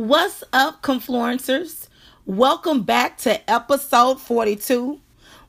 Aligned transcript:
What's 0.00 0.42
up, 0.54 0.80
Confluencers? 0.80 1.88
Welcome 2.24 2.84
back 2.84 3.18
to 3.18 3.50
episode 3.50 4.18
42. 4.18 4.98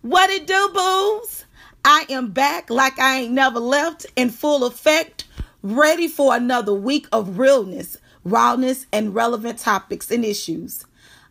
What 0.02 0.30
it 0.30 0.46
do, 0.46 0.70
boos? 0.74 1.46
I 1.86 2.06
am 2.10 2.32
back 2.32 2.70
like 2.70 3.00
I 3.00 3.22
ain't 3.22 3.32
never 3.32 3.62
left 3.62 4.08
in 4.18 4.30
full 4.30 4.66
effect, 4.66 5.24
ready 5.64 6.10
for 6.10 6.36
another 6.36 6.74
week 6.74 7.08
of 7.14 7.40
realness, 7.40 7.98
rawness, 8.26 8.88
and 8.92 9.16
relevant 9.16 9.58
topics 9.58 10.12
and 10.12 10.26
issues. 10.26 10.86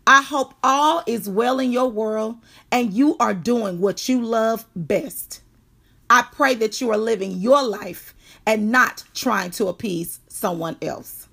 I 0.06 0.22
hope 0.22 0.54
all 0.62 1.02
is 1.06 1.28
well 1.28 1.60
in 1.60 1.72
your 1.72 1.90
world 1.90 2.36
and 2.72 2.94
you 2.94 3.18
are 3.20 3.34
doing 3.34 3.80
what 3.80 4.08
you 4.08 4.22
love 4.22 4.64
best. 4.74 5.42
I 6.08 6.22
pray 6.22 6.54
that 6.54 6.80
you 6.80 6.90
are 6.90 6.96
living 6.96 7.32
your 7.32 7.62
life 7.62 8.14
and 8.46 8.72
not 8.72 9.04
trying 9.12 9.50
to 9.50 9.68
appease 9.68 10.20
someone 10.28 10.78
else. 10.80 11.28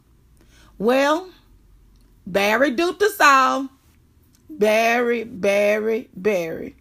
Well, 0.77 1.29
Barry 2.27 2.75
Dutasol. 2.75 3.69
Barry, 4.49 5.23
Barry, 5.23 6.09
Barry. 6.13 6.75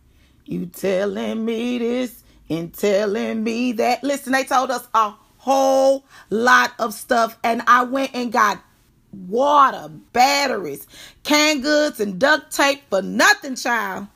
You 0.44 0.66
telling 0.66 1.44
me 1.44 1.78
this 1.78 2.24
and 2.50 2.74
telling 2.74 3.44
me 3.44 3.72
that. 3.72 4.02
Listen, 4.02 4.32
they 4.32 4.42
told 4.42 4.72
us 4.72 4.88
a 4.92 5.14
whole 5.38 6.04
lot 6.30 6.72
of 6.80 6.94
stuff, 6.94 7.38
and 7.44 7.62
I 7.68 7.84
went 7.84 8.12
and 8.12 8.32
got 8.32 8.60
water, 9.12 9.88
batteries, 10.12 10.86
canned 11.22 11.62
goods, 11.62 12.00
and 12.00 12.18
duct 12.18 12.52
tape 12.52 12.82
for 12.90 13.00
nothing, 13.02 13.54
child. 13.54 14.08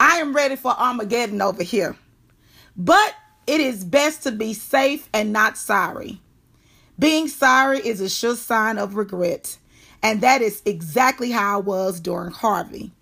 I 0.00 0.16
am 0.16 0.34
ready 0.34 0.56
for 0.56 0.70
Armageddon 0.70 1.42
over 1.42 1.62
here. 1.62 1.94
But 2.74 3.14
it 3.46 3.60
is 3.60 3.84
best 3.84 4.22
to 4.22 4.32
be 4.32 4.54
safe 4.54 5.10
and 5.12 5.30
not 5.30 5.58
sorry. 5.58 6.22
Being 6.98 7.28
sorry 7.28 7.80
is 7.80 8.00
a 8.00 8.08
sure 8.08 8.36
sign 8.36 8.78
of 8.78 8.96
regret. 8.96 9.58
And 10.02 10.20
that 10.20 10.42
is 10.42 10.62
exactly 10.64 11.30
how 11.30 11.58
I 11.58 11.60
was 11.60 12.00
during 12.00 12.30
Harvey. 12.30 12.92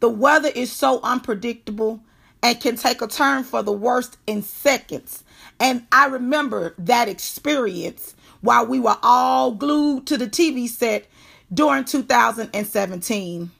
The 0.00 0.08
weather 0.08 0.50
is 0.54 0.70
so 0.70 1.00
unpredictable 1.02 2.00
and 2.42 2.60
can 2.60 2.76
take 2.76 3.02
a 3.02 3.08
turn 3.08 3.42
for 3.44 3.62
the 3.62 3.72
worst 3.72 4.16
in 4.26 4.42
seconds. 4.42 5.24
And 5.58 5.86
I 5.90 6.06
remember 6.06 6.74
that 6.78 7.08
experience 7.08 8.14
while 8.40 8.66
we 8.66 8.78
were 8.78 8.98
all 9.02 9.52
glued 9.52 10.06
to 10.06 10.16
the 10.16 10.28
TV 10.28 10.68
set 10.68 11.06
during 11.52 11.84
2017. 11.84 13.50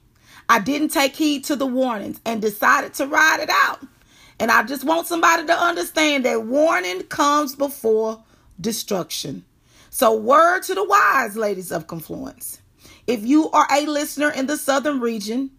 I 0.49 0.61
didn't 0.61 0.89
take 0.91 1.17
heed 1.17 1.45
to 1.45 1.57
the 1.57 1.67
warnings 1.67 2.21
and 2.25 2.41
decided 2.41 2.95
to 2.95 3.07
ride 3.07 3.41
it 3.41 3.51
out. 3.51 3.81
And 4.41 4.51
I 4.51 4.63
just 4.63 4.85
want 4.85 5.09
somebody 5.09 5.45
to 5.47 5.53
understand 5.53 6.25
that 6.25 6.45
warning 6.45 7.03
comes 7.05 7.57
before 7.57 8.23
destruction. 8.61 9.45
So, 9.91 10.15
word 10.15 10.63
to 10.65 10.75
the 10.75 10.85
wise, 10.85 11.37
ladies 11.37 11.73
of 11.73 11.89
Confluence. 11.89 12.61
If 13.09 13.25
you 13.25 13.51
are 13.53 13.67
a 13.73 13.87
listener 13.87 14.29
in 14.29 14.47
the 14.47 14.59
southern 14.59 15.01
region, 15.01 15.51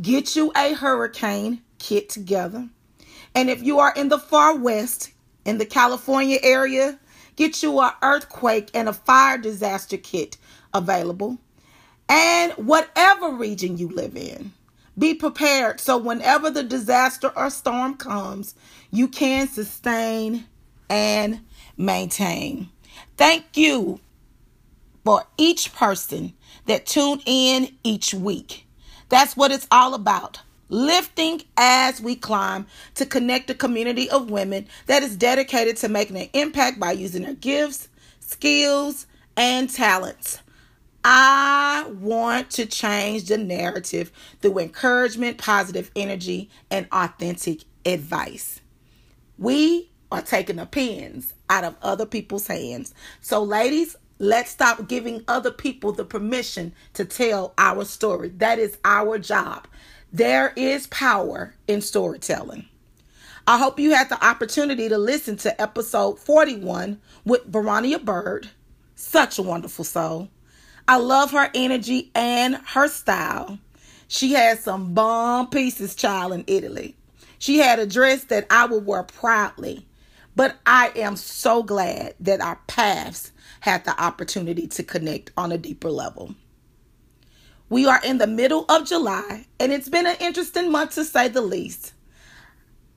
get 0.00 0.36
you 0.36 0.52
a 0.56 0.72
hurricane 0.72 1.60
kit 1.80 2.08
together. 2.08 2.68
And 3.34 3.50
if 3.50 3.60
you 3.60 3.80
are 3.80 3.92
in 3.92 4.08
the 4.08 4.20
far 4.20 4.56
west, 4.56 5.10
in 5.44 5.58
the 5.58 5.66
California 5.66 6.38
area, 6.40 7.00
get 7.34 7.60
you 7.60 7.80
an 7.80 7.90
earthquake 8.02 8.70
and 8.72 8.88
a 8.88 8.92
fire 8.92 9.36
disaster 9.36 9.96
kit 9.96 10.36
available. 10.72 11.38
And 12.08 12.52
whatever 12.52 13.30
region 13.30 13.78
you 13.78 13.88
live 13.88 14.16
in, 14.16 14.52
be 14.96 15.12
prepared 15.12 15.80
so 15.80 15.98
whenever 15.98 16.50
the 16.50 16.62
disaster 16.62 17.32
or 17.34 17.50
storm 17.50 17.96
comes, 17.96 18.54
you 18.92 19.08
can 19.08 19.48
sustain 19.48 20.46
and 20.88 21.40
maintain. 21.76 22.68
Thank 23.16 23.56
you 23.56 23.98
for 25.04 25.24
each 25.36 25.74
person 25.74 26.34
that 26.66 26.86
tune 26.86 27.20
in 27.26 27.74
each 27.82 28.14
week. 28.14 28.66
That's 29.08 29.36
what 29.36 29.50
it's 29.50 29.66
all 29.70 29.94
about. 29.94 30.40
Lifting 30.68 31.42
as 31.56 32.00
we 32.00 32.16
climb 32.16 32.66
to 32.94 33.04
connect 33.04 33.50
a 33.50 33.54
community 33.54 34.08
of 34.08 34.30
women 34.30 34.66
that 34.86 35.02
is 35.02 35.16
dedicated 35.16 35.76
to 35.78 35.88
making 35.88 36.16
an 36.16 36.30
impact 36.32 36.80
by 36.80 36.92
using 36.92 37.22
their 37.24 37.34
gifts, 37.34 37.88
skills, 38.20 39.06
and 39.36 39.68
talents. 39.68 40.40
I 41.04 41.90
want 42.00 42.50
to 42.52 42.64
change 42.64 43.24
the 43.24 43.36
narrative 43.36 44.12
through 44.40 44.60
encouragement, 44.60 45.36
positive 45.36 45.90
energy, 45.96 46.48
and 46.70 46.86
authentic 46.92 47.64
advice. 47.84 48.60
We 49.36 49.90
are 50.12 50.22
taking 50.22 50.56
the 50.56 50.66
pens 50.66 51.34
out 51.50 51.64
of 51.64 51.76
other 51.82 52.06
people's 52.06 52.46
hands. 52.46 52.94
So, 53.20 53.42
ladies, 53.42 53.96
Let's 54.22 54.52
stop 54.52 54.86
giving 54.86 55.24
other 55.26 55.50
people 55.50 55.90
the 55.90 56.04
permission 56.04 56.74
to 56.94 57.04
tell 57.04 57.54
our 57.58 57.84
story. 57.84 58.28
That 58.28 58.60
is 58.60 58.78
our 58.84 59.18
job. 59.18 59.66
There 60.12 60.52
is 60.54 60.86
power 60.86 61.56
in 61.66 61.80
storytelling. 61.80 62.66
I 63.48 63.58
hope 63.58 63.80
you 63.80 63.94
had 63.94 64.10
the 64.10 64.24
opportunity 64.24 64.88
to 64.88 64.96
listen 64.96 65.38
to 65.38 65.60
episode 65.60 66.20
41 66.20 67.00
with 67.24 67.50
Verania 67.50 68.00
Bird. 68.04 68.48
Such 68.94 69.40
a 69.40 69.42
wonderful 69.42 69.84
soul. 69.84 70.28
I 70.86 70.98
love 70.98 71.32
her 71.32 71.50
energy 71.52 72.12
and 72.14 72.60
her 72.66 72.86
style. 72.86 73.58
She 74.06 74.34
has 74.34 74.60
some 74.60 74.94
bomb 74.94 75.50
pieces, 75.50 75.96
child, 75.96 76.32
in 76.32 76.44
Italy. 76.46 76.94
She 77.40 77.58
had 77.58 77.80
a 77.80 77.86
dress 77.88 78.22
that 78.26 78.46
I 78.50 78.66
would 78.66 78.86
wear 78.86 79.02
proudly. 79.02 79.84
But 80.34 80.56
I 80.64 80.92
am 80.96 81.16
so 81.16 81.62
glad 81.62 82.14
that 82.20 82.40
our 82.40 82.58
paths 82.66 83.32
had 83.60 83.84
the 83.84 84.00
opportunity 84.02 84.66
to 84.68 84.82
connect 84.82 85.30
on 85.36 85.52
a 85.52 85.58
deeper 85.58 85.90
level. 85.90 86.34
We 87.68 87.86
are 87.86 88.00
in 88.04 88.18
the 88.18 88.26
middle 88.26 88.64
of 88.68 88.86
July, 88.86 89.46
and 89.58 89.72
it's 89.72 89.88
been 89.88 90.06
an 90.06 90.16
interesting 90.20 90.70
month 90.70 90.94
to 90.94 91.04
say 91.04 91.28
the 91.28 91.40
least. 91.40 91.92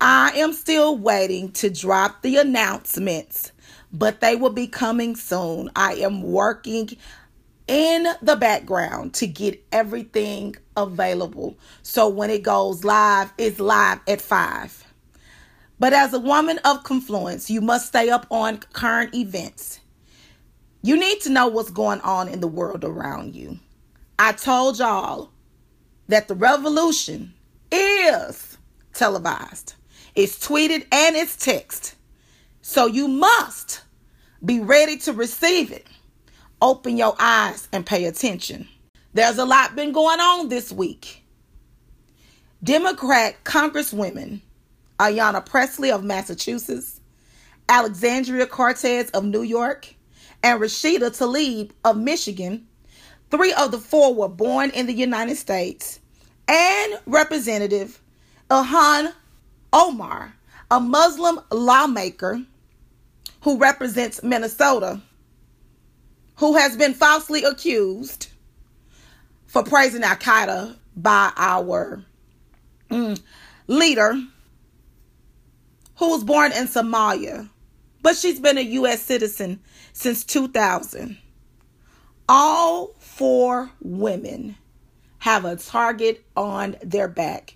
I 0.01 0.31
am 0.35 0.51
still 0.53 0.97
waiting 0.97 1.51
to 1.53 1.69
drop 1.69 2.22
the 2.22 2.38
announcements, 2.38 3.52
but 3.94 4.19
they 4.19 4.35
will 4.35 4.52
be 4.52 4.67
coming 4.67 5.16
soon. 5.16 5.72
I 5.75 5.94
am 5.96 6.23
working 6.23 6.90
in 7.67 8.07
the 8.22 8.35
background 8.35 9.13
to 9.16 9.28
get 9.28 9.63
everything 9.72 10.56
available. 10.75 11.57
So 11.81 12.09
when 12.09 12.29
it 12.29 12.44
goes 12.44 12.84
live, 12.84 13.31
it's 13.38 13.59
live 13.59 14.00
at 14.07 14.22
5. 14.22 14.84
But 15.85 15.94
as 15.94 16.13
a 16.13 16.19
woman 16.19 16.57
of 16.66 16.81
confluence, 16.81 17.47
you 17.51 17.62
must 17.62 17.90
stay 17.90 18.09
up 18.09 18.25
on 18.31 18.57
current 18.57 19.13
events. 19.13 19.81
You 20.81 20.97
need 20.97 21.22
to 21.22 21.29
know 21.29 21.46
what's 21.46 21.69
going 21.69 22.01
on 22.01 22.28
in 22.28 22.40
the 22.40 22.47
world 22.47 22.84
around 22.84 23.35
you. 23.35 23.59
I 24.18 24.31
told 24.31 24.79
y'all 24.79 25.29
that 26.07 26.28
the 26.28 26.34
revolution 26.34 27.35
is 27.72 28.57
televised. 28.96 29.75
It's 30.16 30.40
tweeted 30.40 30.88
and 30.91 31.16
it's 31.16 31.35
text. 31.35 31.94
So 32.63 32.88
you 32.88 33.07
must 33.07 33.84
be 34.44 34.59
ready 34.62 34.97
to 34.97 35.13
receive 35.13 35.72
it. 35.72 35.85
Open 36.64 36.97
your 36.97 37.16
eyes 37.20 37.67
and 37.72 37.85
pay 37.85 38.05
attention. 38.05 38.67
There's 39.14 39.38
a 39.38 39.46
lot 39.46 39.76
been 39.76 39.91
going 39.91 40.20
on 40.20 40.49
this 40.49 40.72
week. 40.72 41.23
Democrat 42.64 43.35
Congresswomen 43.43 44.41
Ayanna 45.00 45.46
Pressley 45.46 45.92
of 45.92 46.03
Massachusetts, 46.03 47.00
Alexandria 47.68 48.46
Cortez 48.46 49.09
of 49.12 49.26
New 49.26 49.42
York, 49.42 49.94
and 50.44 50.62
Rashida 50.62 51.09
Tlaib 51.09 51.72
of 51.84 51.97
Michigan. 51.97 52.68
Three 53.32 53.53
of 53.53 53.72
the 53.72 53.80
four 53.80 54.14
were 54.14 54.30
born 54.30 54.70
in 54.70 54.86
the 54.86 54.94
United 54.94 55.36
States. 55.36 56.00
And 56.47 57.00
Representative 57.08 58.00
Ilhan 58.50 59.12
Omar, 59.74 60.36
a 60.70 60.80
Muslim 60.80 61.40
lawmaker 61.52 62.41
who 63.41 63.58
represents 63.58 64.24
Minnesota, 64.24 65.02
who 66.38 66.56
has 66.56 66.78
been 66.78 66.94
falsely 66.94 67.44
accused 67.44 68.28
for 69.48 69.64
praising 69.64 70.03
Al 70.03 70.16
Qaeda 70.16 70.76
by 70.96 71.32
our 71.36 72.03
mm, 72.90 73.20
leader, 73.68 74.14
who 75.97 76.09
was 76.09 76.24
born 76.24 76.52
in 76.52 76.68
Somalia, 76.68 77.50
but 78.02 78.16
she's 78.16 78.40
been 78.40 78.58
a 78.58 78.62
U.S. 78.62 79.02
citizen 79.02 79.59
since 79.94 80.24
2000. 80.24 81.18
All 82.28 82.94
four 83.00 83.72
women 83.82 84.56
have 85.20 85.46
a 85.46 85.56
target 85.56 86.24
on 86.36 86.76
their 86.84 87.08
back 87.08 87.56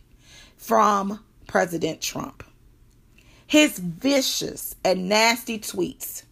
from 0.57 1.23
President 1.47 2.01
Trump. 2.01 2.43
His 3.45 3.79
vicious 3.79 4.75
and 4.85 5.09
nasty 5.09 5.59
tweets 5.59 6.23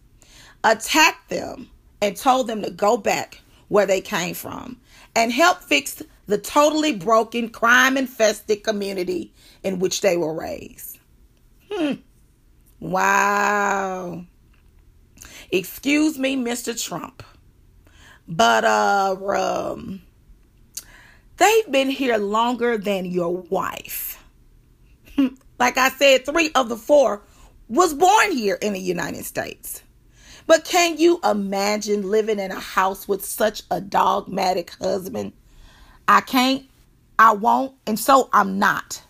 attacked 0.62 1.28
them 1.30 1.68
and 2.00 2.16
told 2.16 2.46
them 2.46 2.62
to 2.62 2.70
go 2.70 2.96
back 2.96 3.40
where 3.68 3.86
they 3.86 4.00
came 4.00 4.34
from 4.34 4.80
and 5.14 5.32
help 5.32 5.60
fix 5.60 6.02
the 6.26 6.38
totally 6.38 6.94
broken, 6.94 7.48
crime 7.48 7.96
infested 7.96 8.62
community 8.62 9.32
in 9.62 9.78
which 9.78 10.00
they 10.00 10.16
were 10.16 10.32
raised. 10.32 10.87
Hmm. 11.70 11.94
Wow. 12.80 14.24
Excuse 15.50 16.18
me, 16.18 16.36
Mr. 16.36 16.80
Trump. 16.80 17.22
But 18.26 18.64
uh 18.64 19.16
um 19.74 20.02
they've 21.38 21.70
been 21.70 21.90
here 21.90 22.18
longer 22.18 22.76
than 22.78 23.06
your 23.06 23.36
wife. 23.36 24.22
like 25.58 25.78
I 25.78 25.88
said, 25.90 26.26
three 26.26 26.50
of 26.54 26.68
the 26.68 26.76
four 26.76 27.22
was 27.68 27.94
born 27.94 28.32
here 28.32 28.58
in 28.60 28.72
the 28.72 28.80
United 28.80 29.24
States. 29.24 29.82
But 30.46 30.64
can 30.64 30.96
you 30.96 31.20
imagine 31.22 32.10
living 32.10 32.38
in 32.38 32.50
a 32.50 32.60
house 32.60 33.06
with 33.06 33.24
such 33.24 33.62
a 33.70 33.80
dogmatic 33.80 34.70
husband? 34.80 35.34
I 36.06 36.22
can't, 36.22 36.64
I 37.18 37.32
won't, 37.32 37.74
and 37.86 37.98
so 37.98 38.30
I'm 38.32 38.58
not. 38.58 39.02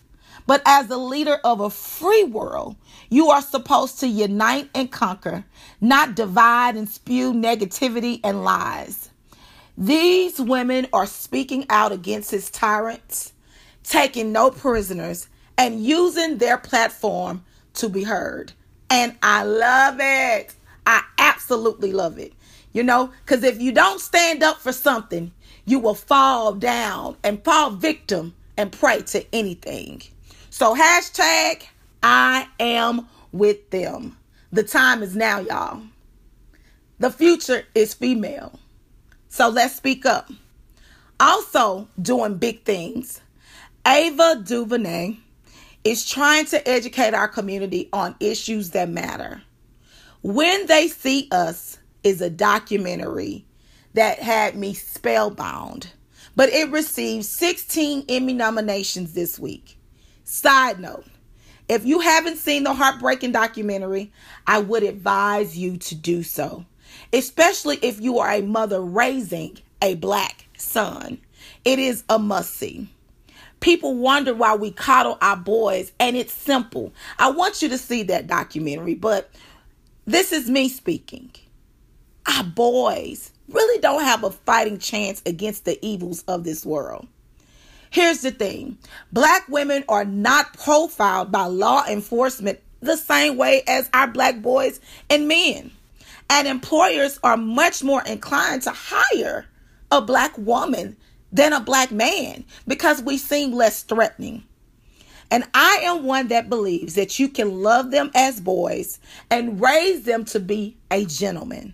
But 0.49 0.63
as 0.65 0.87
the 0.87 0.97
leader 0.97 1.39
of 1.43 1.59
a 1.59 1.69
free 1.69 2.23
world, 2.23 2.75
you 3.07 3.29
are 3.29 3.39
supposed 3.39 3.99
to 3.99 4.07
unite 4.07 4.67
and 4.73 4.91
conquer, 4.91 5.45
not 5.79 6.15
divide 6.15 6.75
and 6.75 6.89
spew 6.89 7.33
negativity 7.33 8.19
and 8.23 8.43
lies. 8.43 9.11
These 9.77 10.39
women 10.39 10.87
are 10.91 11.05
speaking 11.05 11.67
out 11.69 11.91
against 11.91 12.31
his 12.31 12.49
tyrants, 12.49 13.31
taking 13.83 14.31
no 14.31 14.49
prisoners, 14.49 15.27
and 15.55 15.85
using 15.85 16.39
their 16.39 16.57
platform 16.57 17.45
to 17.75 17.87
be 17.87 18.03
heard. 18.03 18.51
And 18.89 19.15
I 19.21 19.43
love 19.43 19.97
it. 19.99 20.55
I 20.83 21.03
absolutely 21.19 21.93
love 21.93 22.17
it. 22.17 22.33
You 22.73 22.81
know, 22.81 23.11
because 23.23 23.43
if 23.43 23.61
you 23.61 23.71
don't 23.71 24.01
stand 24.01 24.41
up 24.41 24.57
for 24.57 24.73
something, 24.73 25.31
you 25.65 25.77
will 25.77 25.93
fall 25.93 26.53
down 26.53 27.17
and 27.23 27.43
fall 27.43 27.69
victim 27.69 28.33
and 28.57 28.71
pray 28.71 29.03
to 29.03 29.23
anything. 29.31 30.01
So, 30.59 30.75
hashtag 30.75 31.63
I 32.03 32.45
am 32.59 33.07
with 33.31 33.69
them. 33.69 34.17
The 34.51 34.63
time 34.63 35.01
is 35.01 35.15
now, 35.15 35.39
y'all. 35.39 35.83
The 36.99 37.09
future 37.09 37.63
is 37.73 37.93
female. 37.93 38.59
So, 39.29 39.47
let's 39.47 39.77
speak 39.77 40.05
up. 40.05 40.29
Also, 41.17 41.87
doing 42.01 42.39
big 42.39 42.65
things. 42.65 43.21
Ava 43.87 44.41
DuVernay 44.43 45.15
is 45.85 46.05
trying 46.05 46.45
to 46.47 46.67
educate 46.67 47.13
our 47.13 47.29
community 47.29 47.87
on 47.93 48.17
issues 48.19 48.71
that 48.71 48.89
matter. 48.89 49.41
When 50.23 50.65
They 50.65 50.89
See 50.89 51.29
Us 51.31 51.77
is 52.03 52.19
a 52.19 52.29
documentary 52.29 53.45
that 53.93 54.19
had 54.19 54.57
me 54.57 54.73
spellbound, 54.73 55.91
but 56.35 56.49
it 56.49 56.69
received 56.69 57.23
16 57.23 58.03
Emmy 58.09 58.33
nominations 58.33 59.13
this 59.13 59.39
week. 59.39 59.77
Side 60.29 60.79
note 60.79 61.05
if 61.67 61.87
you 61.87 62.01
haven't 62.01 62.37
seen 62.37 62.63
the 62.63 62.75
heartbreaking 62.75 63.31
documentary, 63.31 64.11
I 64.45 64.59
would 64.59 64.83
advise 64.83 65.57
you 65.57 65.77
to 65.77 65.95
do 65.95 66.21
so, 66.21 66.65
especially 67.11 67.77
if 67.81 67.99
you 67.99 68.19
are 68.19 68.29
a 68.29 68.43
mother 68.43 68.79
raising 68.79 69.57
a 69.81 69.95
black 69.95 70.45
son. 70.55 71.19
It 71.65 71.79
is 71.79 72.03
a 72.09 72.19
must 72.19 72.53
see. 72.53 72.89
People 73.59 73.95
wonder 73.95 74.35
why 74.35 74.53
we 74.53 74.69
coddle 74.69 75.17
our 75.19 75.35
boys, 75.35 75.91
and 75.99 76.15
it's 76.15 76.31
simple. 76.31 76.93
I 77.17 77.31
want 77.31 77.63
you 77.63 77.69
to 77.69 77.77
see 77.79 78.03
that 78.03 78.27
documentary, 78.27 78.93
but 78.93 79.31
this 80.05 80.31
is 80.31 80.47
me 80.47 80.69
speaking. 80.69 81.31
Our 82.27 82.43
boys 82.43 83.31
really 83.47 83.81
don't 83.81 84.03
have 84.03 84.23
a 84.23 84.29
fighting 84.29 84.77
chance 84.77 85.23
against 85.25 85.65
the 85.65 85.83
evils 85.83 86.23
of 86.27 86.43
this 86.43 86.63
world. 86.63 87.07
Here's 87.89 88.21
the 88.21 88.31
thing 88.31 88.77
black 89.11 89.47
women 89.47 89.83
are 89.89 90.05
not 90.05 90.53
profiled 90.53 91.31
by 91.31 91.45
law 91.45 91.85
enforcement 91.87 92.59
the 92.81 92.95
same 92.95 93.37
way 93.37 93.63
as 93.67 93.89
our 93.93 94.07
black 94.07 94.41
boys 94.41 94.79
and 95.09 95.27
men. 95.27 95.71
And 96.29 96.47
employers 96.47 97.19
are 97.23 97.37
much 97.37 97.83
more 97.83 98.03
inclined 98.03 98.61
to 98.63 98.71
hire 98.71 99.47
a 99.91 100.01
black 100.01 100.37
woman 100.37 100.95
than 101.31 101.53
a 101.53 101.59
black 101.59 101.91
man 101.91 102.45
because 102.67 103.01
we 103.01 103.17
seem 103.17 103.51
less 103.51 103.81
threatening. 103.83 104.43
And 105.31 105.43
I 105.53 105.81
am 105.83 106.03
one 106.03 106.27
that 106.29 106.49
believes 106.49 106.95
that 106.95 107.19
you 107.19 107.29
can 107.29 107.61
love 107.61 107.91
them 107.91 108.11
as 108.15 108.39
boys 108.39 108.99
and 109.29 109.61
raise 109.61 110.03
them 110.03 110.25
to 110.25 110.39
be 110.39 110.77
a 110.89 111.05
gentleman. 111.05 111.73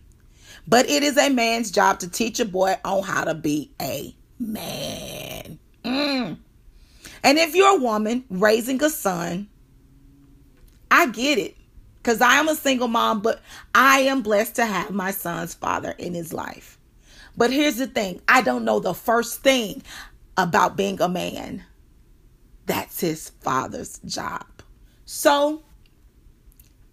But 0.67 0.89
it 0.89 1.03
is 1.03 1.17
a 1.17 1.29
man's 1.29 1.71
job 1.71 1.99
to 1.99 2.09
teach 2.09 2.39
a 2.39 2.45
boy 2.45 2.77
on 2.83 3.03
how 3.03 3.23
to 3.25 3.33
be 3.33 3.71
a 3.81 4.15
man. 4.39 5.59
Mm. 5.85 6.37
And 7.23 7.37
if 7.37 7.55
you're 7.55 7.77
a 7.77 7.81
woman 7.81 8.23
raising 8.29 8.83
a 8.83 8.89
son, 8.89 9.47
I 10.91 11.07
get 11.07 11.37
it. 11.37 11.55
Because 11.97 12.21
I 12.21 12.35
am 12.35 12.47
a 12.47 12.55
single 12.55 12.87
mom, 12.87 13.21
but 13.21 13.41
I 13.73 14.01
am 14.01 14.21
blessed 14.21 14.57
to 14.57 14.65
have 14.65 14.91
my 14.91 15.09
son's 15.09 15.55
father 15.55 15.95
in 15.97 16.13
his 16.13 16.33
life. 16.33 16.77
But 17.35 17.51
here's 17.51 17.77
the 17.77 17.87
thing 17.87 18.21
I 18.27 18.41
don't 18.41 18.63
know 18.63 18.79
the 18.79 18.93
first 18.93 19.41
thing 19.41 19.81
about 20.37 20.77
being 20.77 21.01
a 21.01 21.09
man. 21.09 21.63
That's 22.67 22.99
his 22.99 23.29
father's 23.41 23.99
job. 24.05 24.45
So 25.05 25.63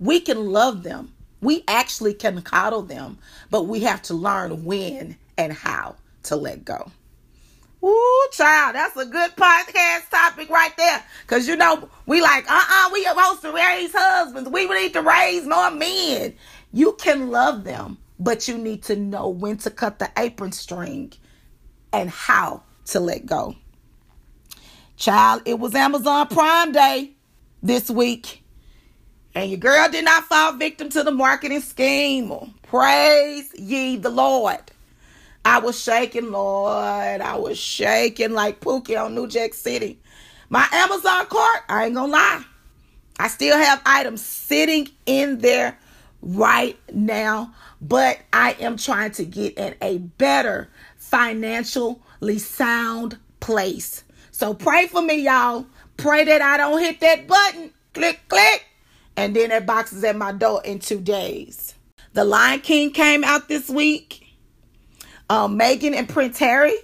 we 0.00 0.20
can 0.20 0.50
love 0.50 0.82
them. 0.82 1.12
We 1.40 1.64
actually 1.68 2.14
can 2.14 2.40
coddle 2.42 2.82
them, 2.82 3.18
but 3.50 3.64
we 3.64 3.80
have 3.80 4.02
to 4.02 4.14
learn 4.14 4.64
when 4.64 5.16
and 5.36 5.52
how 5.52 5.96
to 6.24 6.36
let 6.36 6.64
go. 6.64 6.90
Ooh, 7.84 8.26
child, 8.30 8.76
that's 8.76 8.96
a 8.96 9.06
good 9.06 9.32
podcast 9.32 10.08
topic 10.10 10.48
right 10.50 10.76
there. 10.76 11.02
Cause 11.26 11.48
you 11.48 11.56
know, 11.56 11.88
we 12.06 12.20
like, 12.20 12.48
uh-uh, 12.48 12.90
we 12.92 13.04
are 13.06 13.14
supposed 13.14 13.42
to 13.42 13.52
raise 13.52 13.92
husbands. 13.92 14.48
We 14.48 14.68
need 14.68 14.92
to 14.92 15.02
raise 15.02 15.44
more 15.46 15.70
men. 15.70 16.34
You 16.72 16.92
can 16.92 17.30
love 17.30 17.64
them, 17.64 17.98
but 18.20 18.46
you 18.46 18.56
need 18.56 18.84
to 18.84 18.96
know 18.96 19.28
when 19.28 19.56
to 19.58 19.70
cut 19.70 19.98
the 19.98 20.10
apron 20.16 20.52
string 20.52 21.12
and 21.92 22.08
how 22.08 22.62
to 22.86 23.00
let 23.00 23.26
go. 23.26 23.56
Child, 24.96 25.42
it 25.44 25.58
was 25.58 25.74
Amazon 25.74 26.28
Prime 26.28 26.72
Day 26.72 27.12
this 27.62 27.90
week. 27.90 28.44
And 29.34 29.50
your 29.50 29.58
girl 29.58 29.88
did 29.88 30.04
not 30.04 30.24
fall 30.24 30.52
victim 30.52 30.88
to 30.90 31.02
the 31.02 31.10
marketing 31.10 31.60
scheme. 31.60 32.54
Praise 32.62 33.50
ye 33.54 33.96
the 33.96 34.10
Lord. 34.10 34.71
I 35.44 35.58
was 35.58 35.80
shaking, 35.80 36.30
Lord. 36.30 37.20
I 37.20 37.36
was 37.36 37.58
shaking 37.58 38.32
like 38.32 38.60
Pookie 38.60 39.00
on 39.02 39.14
New 39.14 39.26
Jack 39.26 39.54
City. 39.54 39.98
My 40.48 40.66
Amazon 40.72 41.26
cart, 41.26 41.62
I 41.68 41.86
ain't 41.86 41.94
gonna 41.94 42.12
lie. 42.12 42.44
I 43.18 43.28
still 43.28 43.56
have 43.56 43.82
items 43.84 44.24
sitting 44.24 44.88
in 45.06 45.38
there 45.38 45.78
right 46.22 46.78
now, 46.92 47.52
but 47.80 48.18
I 48.32 48.52
am 48.60 48.76
trying 48.76 49.12
to 49.12 49.24
get 49.24 49.58
in 49.58 49.74
a 49.80 49.98
better 49.98 50.68
financially 50.96 52.38
sound 52.38 53.18
place. 53.40 54.04
So 54.30 54.54
pray 54.54 54.86
for 54.86 55.02
me, 55.02 55.22
y'all. 55.22 55.66
Pray 55.96 56.24
that 56.24 56.42
I 56.42 56.56
don't 56.56 56.80
hit 56.80 57.00
that 57.00 57.26
button. 57.26 57.70
Click, 57.94 58.20
click. 58.28 58.66
And 59.16 59.36
then 59.36 59.50
that 59.50 59.66
box 59.66 59.92
is 59.92 60.04
at 60.04 60.16
my 60.16 60.32
door 60.32 60.62
in 60.64 60.78
two 60.78 61.00
days. 61.00 61.74
The 62.14 62.24
Lion 62.24 62.60
King 62.60 62.92
came 62.92 63.24
out 63.24 63.48
this 63.48 63.68
week. 63.68 64.21
Um, 65.32 65.58
Meghan 65.58 65.94
and 65.94 66.06
Prince 66.06 66.38
Harry 66.40 66.74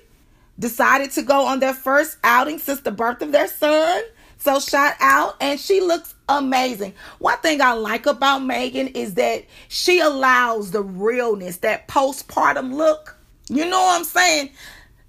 decided 0.58 1.10
to 1.10 1.22
go 1.22 1.44
on 1.44 1.60
their 1.60 1.74
first 1.74 2.16
outing 2.24 2.58
since 2.58 2.80
the 2.80 2.90
birth 2.90 3.20
of 3.20 3.30
their 3.30 3.46
son. 3.46 4.02
So 4.38 4.58
shout 4.58 4.94
out, 5.00 5.36
and 5.38 5.60
she 5.60 5.82
looks 5.82 6.14
amazing. 6.30 6.94
One 7.18 7.36
thing 7.40 7.60
I 7.60 7.74
like 7.74 8.06
about 8.06 8.38
Megan 8.38 8.88
is 8.88 9.16
that 9.16 9.44
she 9.68 10.00
allows 10.00 10.70
the 10.70 10.80
realness, 10.80 11.58
that 11.58 11.88
postpartum 11.88 12.72
look. 12.72 13.18
You 13.50 13.68
know 13.68 13.82
what 13.82 13.98
I'm 13.98 14.04
saying? 14.04 14.48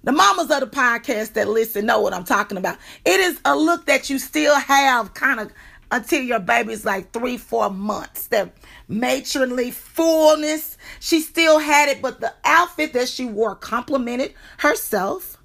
The 0.04 0.12
mamas 0.12 0.50
of 0.50 0.60
the 0.60 0.66
podcast 0.66 1.32
that 1.32 1.48
listen 1.48 1.86
know 1.86 1.98
what 1.98 2.12
I'm 2.12 2.24
talking 2.24 2.58
about. 2.58 2.76
It 3.06 3.20
is 3.20 3.40
a 3.46 3.56
look 3.56 3.86
that 3.86 4.10
you 4.10 4.18
still 4.18 4.56
have 4.56 5.14
kind 5.14 5.40
of 5.40 5.50
until 5.90 6.20
your 6.20 6.40
baby's 6.40 6.84
like 6.84 7.10
three, 7.12 7.38
four 7.38 7.70
months. 7.70 8.26
That 8.26 8.52
matronly 8.86 9.70
fullness. 9.70 10.76
She 11.00 11.20
still 11.20 11.58
had 11.58 11.88
it, 11.88 12.00
but 12.00 12.20
the 12.20 12.32
outfit 12.44 12.92
that 12.92 13.08
she 13.08 13.24
wore 13.24 13.56
complimented 13.56 14.34
herself. 14.58 15.38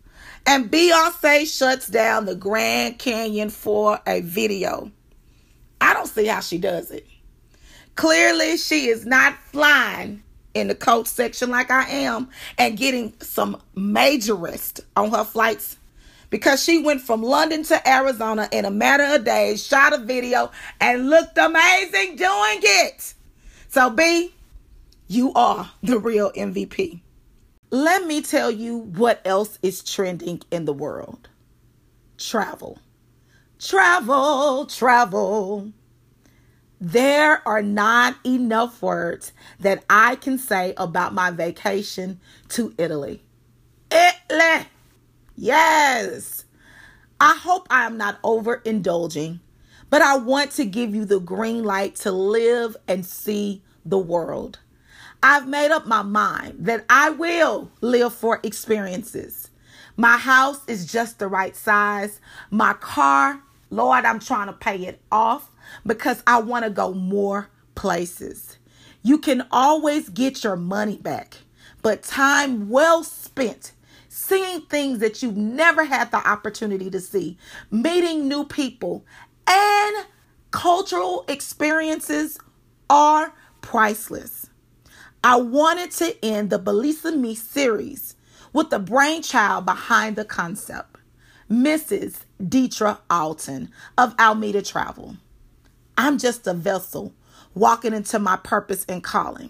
And 0.46 0.70
Beyonce 0.70 1.48
shuts 1.48 1.88
down 1.88 2.26
the 2.26 2.36
Grand 2.36 3.00
Canyon 3.00 3.50
for 3.50 4.00
a 4.06 4.22
video. 4.22 4.92
I 5.82 5.94
don't 5.94 6.08
see 6.08 6.26
how 6.26 6.42
she 6.42 6.58
does 6.58 6.92
it. 6.92 7.08
Clearly, 7.96 8.58
she 8.58 8.88
is 8.88 9.06
not 9.06 9.36
flying 9.52 10.22
in 10.54 10.68
the 10.68 10.76
coach 10.76 11.08
section 11.08 11.50
like 11.50 11.72
I 11.72 11.90
am 11.90 12.30
and 12.58 12.78
getting 12.78 13.14
some 13.22 13.62
major 13.76 14.36
rest 14.36 14.82
on 14.96 15.12
her 15.12 15.24
flights 15.24 15.78
because 16.30 16.62
she 16.62 16.84
went 16.84 17.02
from 17.02 17.24
London 17.24 17.64
to 17.64 17.90
Arizona 17.90 18.50
in 18.52 18.66
a 18.66 18.72
matter 18.72 19.06
of 19.16 19.24
days, 19.24 19.66
shot 19.66 19.94
a 19.94 19.98
video, 20.00 20.52
and 20.82 21.10
looked 21.10 21.38
amazing 21.38 22.18
doing 22.18 22.60
it. 22.62 23.14
So, 23.70 23.90
B, 23.90 24.35
you 25.08 25.34
are 25.34 25.72
the 25.84 26.00
real 26.00 26.32
MVP. 26.32 27.02
Let 27.72 28.06
me 28.06 28.22
tell 28.22 28.52
you 28.52 28.78
what 28.78 29.22
else 29.26 29.60
is 29.62 29.84
trending 29.84 30.42
in 30.52 30.66
the 30.66 30.74
world 30.74 31.30
travel. 32.18 32.80
Travel, 33.60 34.66
travel. 34.66 35.72
There 36.80 37.48
are 37.48 37.62
not 37.62 38.18
enough 38.26 38.82
words 38.82 39.34
that 39.60 39.84
I 39.90 40.16
can 40.16 40.38
say 40.38 40.74
about 40.78 41.14
my 41.14 41.32
vacation 41.32 42.20
to 42.50 42.74
Italy. 42.78 43.24
Italy. 43.92 44.68
Yes. 45.36 46.46
I 47.20 47.36
hope 47.36 47.68
I 47.70 47.86
am 47.86 47.98
not 47.98 48.22
overindulging, 48.22 49.40
but 49.90 50.02
I 50.02 50.18
want 50.18 50.52
to 50.52 50.66
give 50.66 50.94
you 50.94 51.06
the 51.06 51.20
green 51.20 51.64
light 51.64 51.96
to 51.98 52.12
live 52.12 52.76
and 52.88 53.06
see 53.06 53.64
the 53.86 53.98
world. 53.98 54.60
I've 55.28 55.48
made 55.48 55.72
up 55.72 55.88
my 55.88 56.04
mind 56.04 56.68
that 56.68 56.86
I 56.88 57.10
will 57.10 57.72
live 57.82 58.14
for 58.14 58.40
experiences. 58.44 59.50
My 59.98 60.18
house 60.18 60.60
is 60.68 60.86
just 60.86 61.18
the 61.18 61.28
right 61.28 61.56
size. 61.56 62.22
My 62.52 62.74
car, 62.74 63.42
Lord, 63.72 64.06
I'm 64.06 64.20
trying 64.20 64.46
to 64.50 64.54
pay 64.54 64.86
it 64.86 65.02
off 65.12 65.50
because 65.84 66.22
I 66.28 66.38
want 66.42 66.66
to 66.66 66.70
go 66.70 66.94
more 66.94 67.50
places. 67.74 68.60
You 69.02 69.18
can 69.18 69.48
always 69.50 70.10
get 70.10 70.44
your 70.44 70.56
money 70.56 70.98
back, 70.98 71.38
but 71.82 72.04
time 72.04 72.70
well 72.70 73.04
spent 73.04 73.72
seeing 74.08 74.62
things 74.62 75.00
that 75.00 75.24
you've 75.24 75.38
never 75.38 75.86
had 75.86 76.12
the 76.12 76.18
opportunity 76.18 76.92
to 76.92 77.00
see, 77.00 77.36
meeting 77.72 78.28
new 78.28 78.46
people, 78.46 79.04
and 79.48 80.06
cultural 80.52 81.26
experiences 81.28 82.38
are 82.92 83.34
priceless. 83.62 84.45
I 85.26 85.38
wanted 85.38 85.90
to 85.94 86.24
end 86.24 86.52
the 86.52 86.60
Bellissimi 86.60 87.36
series 87.36 88.16
with 88.54 88.70
the 88.70 88.78
brainchild 88.78 89.66
behind 89.66 90.18
the 90.18 90.24
concept, 90.24 90.98
Mrs. 91.50 92.18
Deetra 92.40 93.00
Alton 93.10 93.72
of 93.98 94.14
Allow 94.20 94.36
Me 94.36 94.52
to 94.52 94.62
Travel. 94.62 95.18
I'm 95.98 96.20
just 96.20 96.46
a 96.46 96.54
vessel 96.54 97.12
walking 97.56 97.92
into 97.92 98.20
my 98.20 98.36
purpose 98.36 98.86
and 98.88 99.04
calling. 99.04 99.50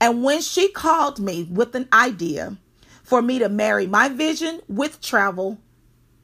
And 0.00 0.24
when 0.24 0.40
she 0.40 0.72
called 0.72 1.18
me 1.18 1.44
with 1.44 1.74
an 1.74 1.90
idea 1.92 2.56
for 3.02 3.20
me 3.20 3.38
to 3.38 3.50
marry 3.50 3.86
my 3.86 4.08
vision 4.08 4.62
with 4.66 5.02
travel, 5.02 5.58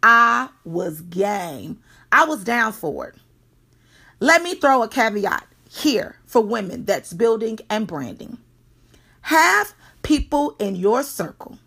I 0.02 0.48
was 0.64 1.02
game. 1.02 1.78
I 2.10 2.24
was 2.24 2.42
down 2.42 2.72
for 2.72 3.08
it. 3.08 3.16
Let 4.18 4.42
me 4.42 4.54
throw 4.54 4.82
a 4.82 4.88
caveat 4.88 5.46
here 5.68 6.16
for 6.24 6.40
women 6.40 6.86
that's 6.86 7.12
building 7.12 7.58
and 7.68 7.86
branding. 7.86 8.38
Have 9.28 9.74
people 10.02 10.56
in 10.58 10.74
your 10.74 11.02
circle 11.02 11.58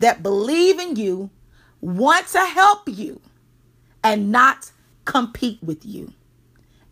that 0.00 0.20
believe 0.20 0.80
in 0.80 0.96
you, 0.96 1.30
want 1.80 2.26
to 2.26 2.40
help 2.40 2.88
you, 2.88 3.20
and 4.02 4.32
not 4.32 4.72
compete 5.04 5.60
with 5.62 5.86
you. 5.86 6.12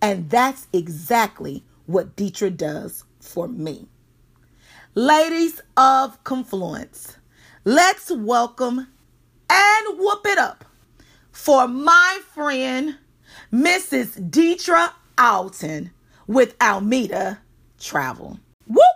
And 0.01 0.31
that's 0.31 0.69
exactly 0.73 1.65
what 1.87 2.15
Dietra 2.15 2.57
does 2.57 3.03
for 3.19 3.49
me. 3.49 3.89
Ladies 4.95 5.61
of 5.77 6.23
Confluence, 6.23 7.17
let's 7.65 8.09
welcome 8.09 8.87
and 9.51 9.99
whoop 9.99 10.25
it 10.25 10.39
up 10.39 10.65
for 11.33 11.67
my 11.67 12.21
friend, 12.33 12.97
Mrs. 13.53 14.31
Dietra 14.31 14.93
Alton 15.19 15.91
with 16.29 16.55
Allow 16.61 16.79
Me 16.79 17.09
to 17.09 17.39
Travel. 17.81 18.39
Whoop. 18.69 18.96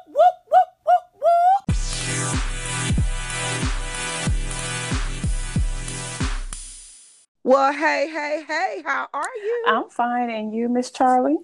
Well, 7.42 7.72
hey, 7.72 8.08
hey, 8.08 8.44
hey, 8.46 8.82
how 8.86 9.08
are 9.12 9.36
you? 9.42 9.64
I'm 9.66 9.88
fine. 9.90 10.30
And 10.30 10.54
you, 10.54 10.68
Miss 10.68 10.90
Charlie? 10.90 11.38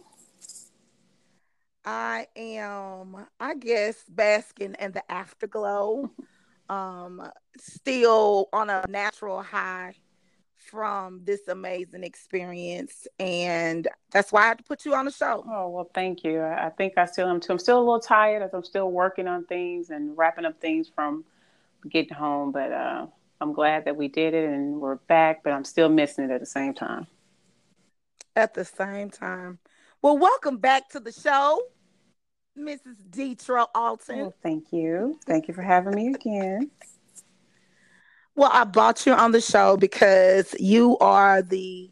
I 1.85 2.29
am, 2.37 3.27
I 3.41 3.55
guess, 3.55 4.05
basking 4.09 4.77
in 4.79 4.93
the 4.93 5.03
afterglow. 5.11 6.11
um, 6.69 7.29
still 7.59 8.49
on 8.53 8.71
a 8.71 8.85
natural 8.89 9.43
high 9.43 9.95
from 10.67 11.21
this 11.25 11.49
amazing 11.49 12.05
experience. 12.05 13.07
And 13.19 13.89
that's 14.11 14.33
why 14.33 14.43
I 14.43 14.47
had 14.49 14.59
to 14.59 14.65
put 14.65 14.85
you 14.85 14.95
on 14.95 15.05
the 15.05 15.11
show. 15.11 15.45
Oh, 15.49 15.69
well, 15.71 15.91
thank 15.95 16.25
you. 16.25 16.43
I 16.43 16.71
think 16.71 16.95
I 16.97 17.07
still 17.07 17.29
am 17.29 17.41
too. 17.41 17.53
I'm 17.53 17.59
still 17.59 17.79
a 17.79 17.81
little 17.81 18.01
tired 18.01 18.43
as 18.43 18.53
I'm 18.53 18.65
still 18.65 18.91
working 18.91 19.29
on 19.29 19.45
things 19.45 19.91
and 19.91 20.17
wrapping 20.17 20.45
up 20.45 20.61
things 20.61 20.91
from 20.95 21.25
getting 21.89 22.15
home. 22.15 22.53
But 22.53 22.73
uh, 22.73 23.07
I'm 23.41 23.53
glad 23.53 23.85
that 23.85 23.97
we 23.97 24.09
did 24.09 24.35
it 24.35 24.49
and 24.49 24.81
we're 24.81 24.97
back, 24.97 25.43
but 25.43 25.53
I'm 25.53 25.65
still 25.65 25.89
missing 25.89 26.25
it 26.25 26.31
at 26.31 26.41
the 26.41 26.47
same 26.47 26.75
time. 26.75 27.07
At 28.35 28.55
the 28.55 28.65
same 28.65 29.11
time. 29.11 29.59
Well, 30.03 30.19
welcome 30.19 30.59
back 30.59 30.91
to 30.91 31.01
the 31.01 31.13
show. 31.13 31.61
Mrs. 32.59 32.97
Deetra 33.11 33.67
Alton. 33.75 34.19
Well, 34.19 34.35
thank 34.43 34.73
you. 34.73 35.19
Thank 35.27 35.49
you 35.49 35.55
for 35.55 35.63
having 35.63 35.95
me 35.95 36.09
again. 36.15 36.71
Well, 38.37 38.51
I 38.53 38.65
brought 38.65 39.07
you 39.07 39.15
on 39.15 39.33
the 39.33 39.41
show 39.41 39.79
because 39.79 40.55
you 40.61 40.99
are 40.99 41.41
the 41.41 41.91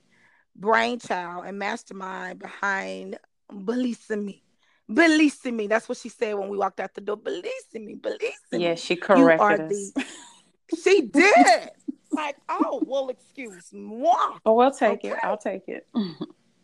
brainchild 0.55 1.47
and 1.47 1.59
mastermind 1.59 2.39
behind 2.39 3.19
Bellissimi. 3.51 4.43
Bellissimi. 4.91 5.71
That's 5.71 5.89
what 5.89 5.97
she 5.97 6.11
said 6.11 6.35
when 6.35 6.51
we 6.51 6.59
walked 6.59 6.81
out 6.81 6.93
the 6.93 7.01
door. 7.01 7.17
Bellissimi. 7.17 7.99
Bellissimi. 7.99 8.61
Yes, 8.61 8.81
she 8.81 8.95
corrected 8.95 9.73
us. 9.73 9.93
The... 9.93 10.05
she 10.83 11.01
did. 11.01 11.71
like, 12.13 12.37
oh, 12.51 12.83
well, 12.87 13.09
excuse 13.09 13.73
me. 13.73 14.05
Oh, 14.45 14.55
we'll 14.55 14.71
take 14.71 14.99
okay. 14.99 15.13
it. 15.13 15.19
I'll 15.23 15.39
take 15.39 15.67
it. 15.67 15.89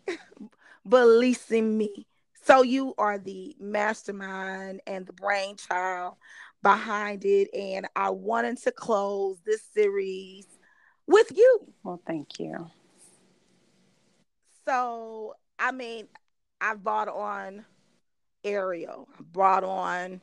Bellissimi. 0.87 2.05
So 2.45 2.63
you 2.63 2.95
are 2.99 3.19
the 3.19 3.57
mastermind 3.59 4.83
and 4.87 5.07
the 5.07 5.13
brainchild 5.15 6.17
behind 6.63 7.25
it. 7.25 7.49
And 7.55 7.87
I 7.97 8.11
wanted 8.11 8.59
to 8.63 8.73
close 8.73 9.39
this 9.45 9.63
series 9.75 10.47
with 11.07 11.37
you. 11.37 11.73
Well, 11.83 12.01
thank 12.07 12.39
you. 12.39 12.71
So, 14.67 15.35
I 15.59 15.73
mean, 15.73 16.07
I 16.61 16.75
brought 16.75 17.09
on 17.09 17.65
Ariel, 18.45 19.09
I 19.19 19.23
brought 19.33 19.65
on 19.65 20.21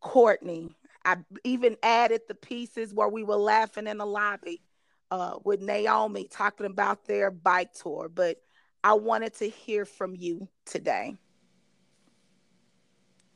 Courtney. 0.00 0.74
I 1.04 1.16
even 1.44 1.76
added 1.82 2.22
the 2.28 2.34
pieces 2.34 2.92
where 2.92 3.08
we 3.08 3.22
were 3.22 3.36
laughing 3.36 3.86
in 3.86 3.98
the 3.98 4.06
lobby 4.06 4.62
uh, 5.10 5.38
with 5.44 5.60
Naomi 5.60 6.28
talking 6.28 6.66
about 6.66 7.06
their 7.06 7.30
bike 7.30 7.72
tour. 7.72 8.10
But 8.12 8.38
I 8.84 8.94
wanted 8.94 9.34
to 9.36 9.48
hear 9.48 9.84
from 9.84 10.14
you 10.16 10.48
today. 10.66 11.16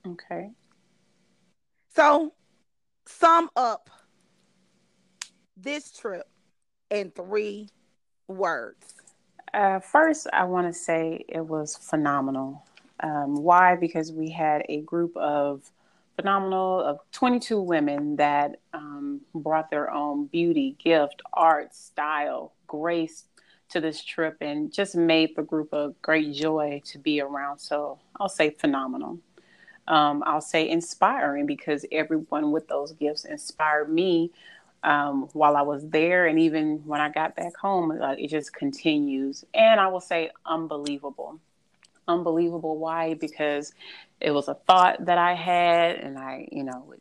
Okay. 0.07 0.51
So, 1.95 2.33
sum 3.07 3.51
up 3.55 3.91
this 5.59 5.93
trip 5.93 6.27
in 6.89 7.11
three 7.11 7.69
words. 8.29 8.95
Uh, 9.53 9.79
first, 9.81 10.27
I 10.33 10.45
want 10.45 10.69
to 10.69 10.73
say 10.73 11.23
it 11.29 11.45
was 11.47 11.77
phenomenal. 11.77 12.65
Um, 13.01 13.43
why? 13.43 13.77
Because 13.77 14.11
we 14.11 14.31
had 14.31 14.63
a 14.71 14.81
group 14.81 15.15
of 15.19 15.71
phenomenal 16.17 16.81
of 16.81 17.01
22 17.13 17.61
women 17.61 18.17
that 18.17 18.61
um, 18.73 19.21
brought 19.35 19.71
their 19.71 19.91
own 19.91 20.29
beauty, 20.29 20.77
gift, 20.83 21.21
art, 21.35 21.75
style, 21.75 22.55
grace 22.67 23.25
to 23.69 23.81
this 23.81 24.03
trip 24.03 24.39
and 24.41 24.73
just 24.73 24.97
made 24.97 25.37
the 25.37 25.43
group 25.43 25.75
a 25.75 25.93
great 26.01 26.33
joy 26.33 26.81
to 26.87 26.99
be 26.99 27.21
around. 27.21 27.59
So 27.59 27.99
I'll 28.19 28.31
say 28.31 28.49
phenomenal 28.49 29.19
um, 29.89 30.23
I'll 30.27 30.41
say 30.41 30.69
inspiring 30.69 31.47
because 31.47 31.85
everyone 31.91 32.53
with 32.53 32.69
those 32.69 32.93
gifts 32.93 33.25
inspired 33.25 33.93
me 33.93 34.31
um, 34.85 35.29
while 35.33 35.57
I 35.57 35.63
was 35.63 35.89
there, 35.89 36.27
and 36.27 36.39
even 36.39 36.83
when 36.85 37.01
I 37.01 37.09
got 37.09 37.37
back 37.37 37.57
home, 37.57 37.91
uh, 37.93 38.15
it 38.19 38.29
just 38.29 38.53
continues. 38.53 39.45
And 39.55 39.81
I 39.81 39.87
will 39.89 40.01
say 40.01 40.31
unbelievable. 40.45 41.39
Unbelievable. 42.09 42.79
Why? 42.79 43.15
Because 43.15 43.75
it 44.21 44.33
was 44.33 44.49
a 44.49 44.55
thought 44.55 45.05
that 45.07 45.19
I 45.19 45.35
had, 45.35 45.97
and 45.97 46.19
I, 46.19 46.49
you 46.51 46.65
know, 46.65 46.85
would 46.89 47.01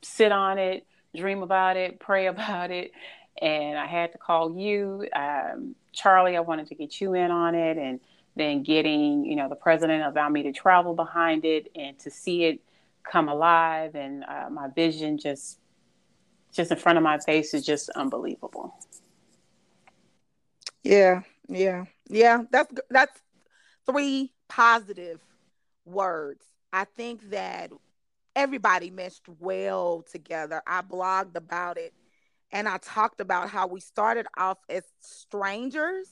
sit 0.00 0.32
on 0.32 0.58
it, 0.58 0.86
dream 1.14 1.42
about 1.42 1.76
it, 1.76 2.00
pray 2.00 2.26
about 2.28 2.70
it, 2.70 2.92
and 3.40 3.78
I 3.78 3.86
had 3.86 4.12
to 4.12 4.18
call 4.18 4.58
you, 4.58 5.06
um, 5.14 5.74
Charlie. 5.92 6.36
I 6.36 6.40
wanted 6.40 6.68
to 6.68 6.74
get 6.74 7.00
you 7.00 7.14
in 7.14 7.30
on 7.30 7.54
it, 7.54 7.76
and 7.76 8.00
then 8.36 8.62
getting 8.62 9.24
you 9.24 9.36
know 9.36 9.48
the 9.48 9.54
president 9.54 10.04
allowed 10.04 10.30
me 10.30 10.42
to 10.42 10.52
Travel 10.52 10.94
behind 10.94 11.44
it 11.44 11.70
and 11.74 11.98
to 12.00 12.10
see 12.10 12.44
it 12.44 12.60
come 13.04 13.28
alive 13.28 13.94
and 13.94 14.24
uh, 14.24 14.48
my 14.50 14.68
vision 14.68 15.18
just 15.18 15.58
just 16.52 16.70
in 16.70 16.76
front 16.76 16.98
of 16.98 17.04
my 17.04 17.18
face 17.18 17.54
is 17.54 17.64
just 17.64 17.88
unbelievable. 17.90 18.74
Yeah, 20.82 21.22
yeah, 21.48 21.86
yeah. 22.08 22.42
That's 22.50 22.72
that's 22.90 23.20
three 23.86 24.32
positive 24.48 25.20
words. 25.84 26.44
I 26.72 26.84
think 26.84 27.30
that 27.30 27.70
everybody 28.34 28.90
meshed 28.90 29.28
well 29.40 30.04
together. 30.10 30.62
I 30.66 30.82
blogged 30.82 31.36
about 31.36 31.78
it 31.78 31.92
and 32.52 32.68
I 32.68 32.78
talked 32.78 33.20
about 33.20 33.48
how 33.48 33.66
we 33.66 33.80
started 33.80 34.26
off 34.36 34.58
as 34.68 34.84
strangers 35.00 36.08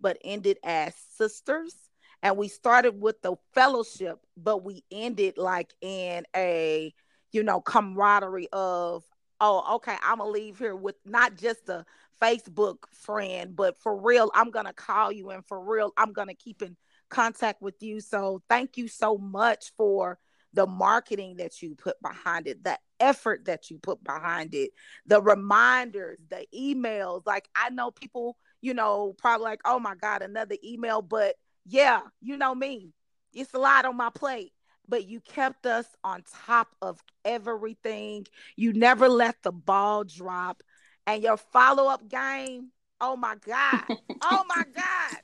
but 0.00 0.18
ended 0.24 0.58
as 0.64 0.94
sisters. 1.16 1.74
And 2.22 2.36
we 2.36 2.48
started 2.48 3.00
with 3.00 3.22
the 3.22 3.36
fellowship, 3.54 4.18
but 4.36 4.64
we 4.64 4.84
ended 4.90 5.38
like 5.38 5.72
in 5.80 6.24
a, 6.34 6.92
you 7.30 7.42
know, 7.42 7.60
camaraderie 7.60 8.48
of, 8.52 9.04
oh, 9.40 9.76
okay, 9.76 9.96
I'm 10.02 10.18
gonna 10.18 10.30
leave 10.30 10.58
here 10.58 10.74
with 10.74 10.96
not 11.04 11.36
just 11.36 11.68
a 11.68 11.84
Facebook 12.20 12.78
friend, 12.92 13.54
but 13.54 13.80
for 13.80 13.96
real, 13.96 14.30
I'm 14.34 14.50
gonna 14.50 14.72
call 14.72 15.12
you 15.12 15.30
and 15.30 15.46
for 15.46 15.60
real, 15.60 15.92
I'm 15.96 16.12
gonna 16.12 16.34
keep 16.34 16.62
in 16.62 16.76
contact 17.08 17.62
with 17.62 17.82
you. 17.82 18.00
So 18.00 18.42
thank 18.48 18.76
you 18.76 18.88
so 18.88 19.16
much 19.16 19.72
for 19.76 20.18
the 20.54 20.66
marketing 20.66 21.36
that 21.36 21.62
you 21.62 21.74
put 21.74 22.00
behind 22.02 22.46
it, 22.46 22.64
the 22.64 22.78
effort 23.00 23.44
that 23.44 23.70
you 23.70 23.78
put 23.78 24.02
behind 24.02 24.54
it, 24.54 24.70
the 25.06 25.20
reminders, 25.22 26.18
the 26.30 26.46
emails. 26.54 27.22
Like 27.26 27.48
I 27.54 27.70
know 27.70 27.90
people, 27.90 28.36
you 28.60 28.74
know, 28.74 29.14
probably 29.18 29.44
like, 29.44 29.60
oh 29.64 29.78
my 29.78 29.94
God, 29.94 30.22
another 30.22 30.56
email. 30.64 31.02
But 31.02 31.36
yeah, 31.66 32.00
you 32.20 32.36
know 32.36 32.54
me. 32.54 32.92
It's 33.32 33.54
a 33.54 33.58
lot 33.58 33.84
on 33.84 33.96
my 33.96 34.10
plate. 34.10 34.52
But 34.88 35.06
you 35.06 35.20
kept 35.20 35.66
us 35.66 35.86
on 36.02 36.22
top 36.46 36.68
of 36.80 36.98
everything. 37.24 38.26
You 38.56 38.72
never 38.72 39.08
let 39.08 39.36
the 39.42 39.52
ball 39.52 40.04
drop. 40.04 40.62
And 41.06 41.22
your 41.22 41.36
follow-up 41.36 42.08
game, 42.08 42.70
oh 43.00 43.16
my 43.16 43.36
God. 43.46 43.84
oh 44.22 44.44
my 44.48 44.64
God. 44.74 45.20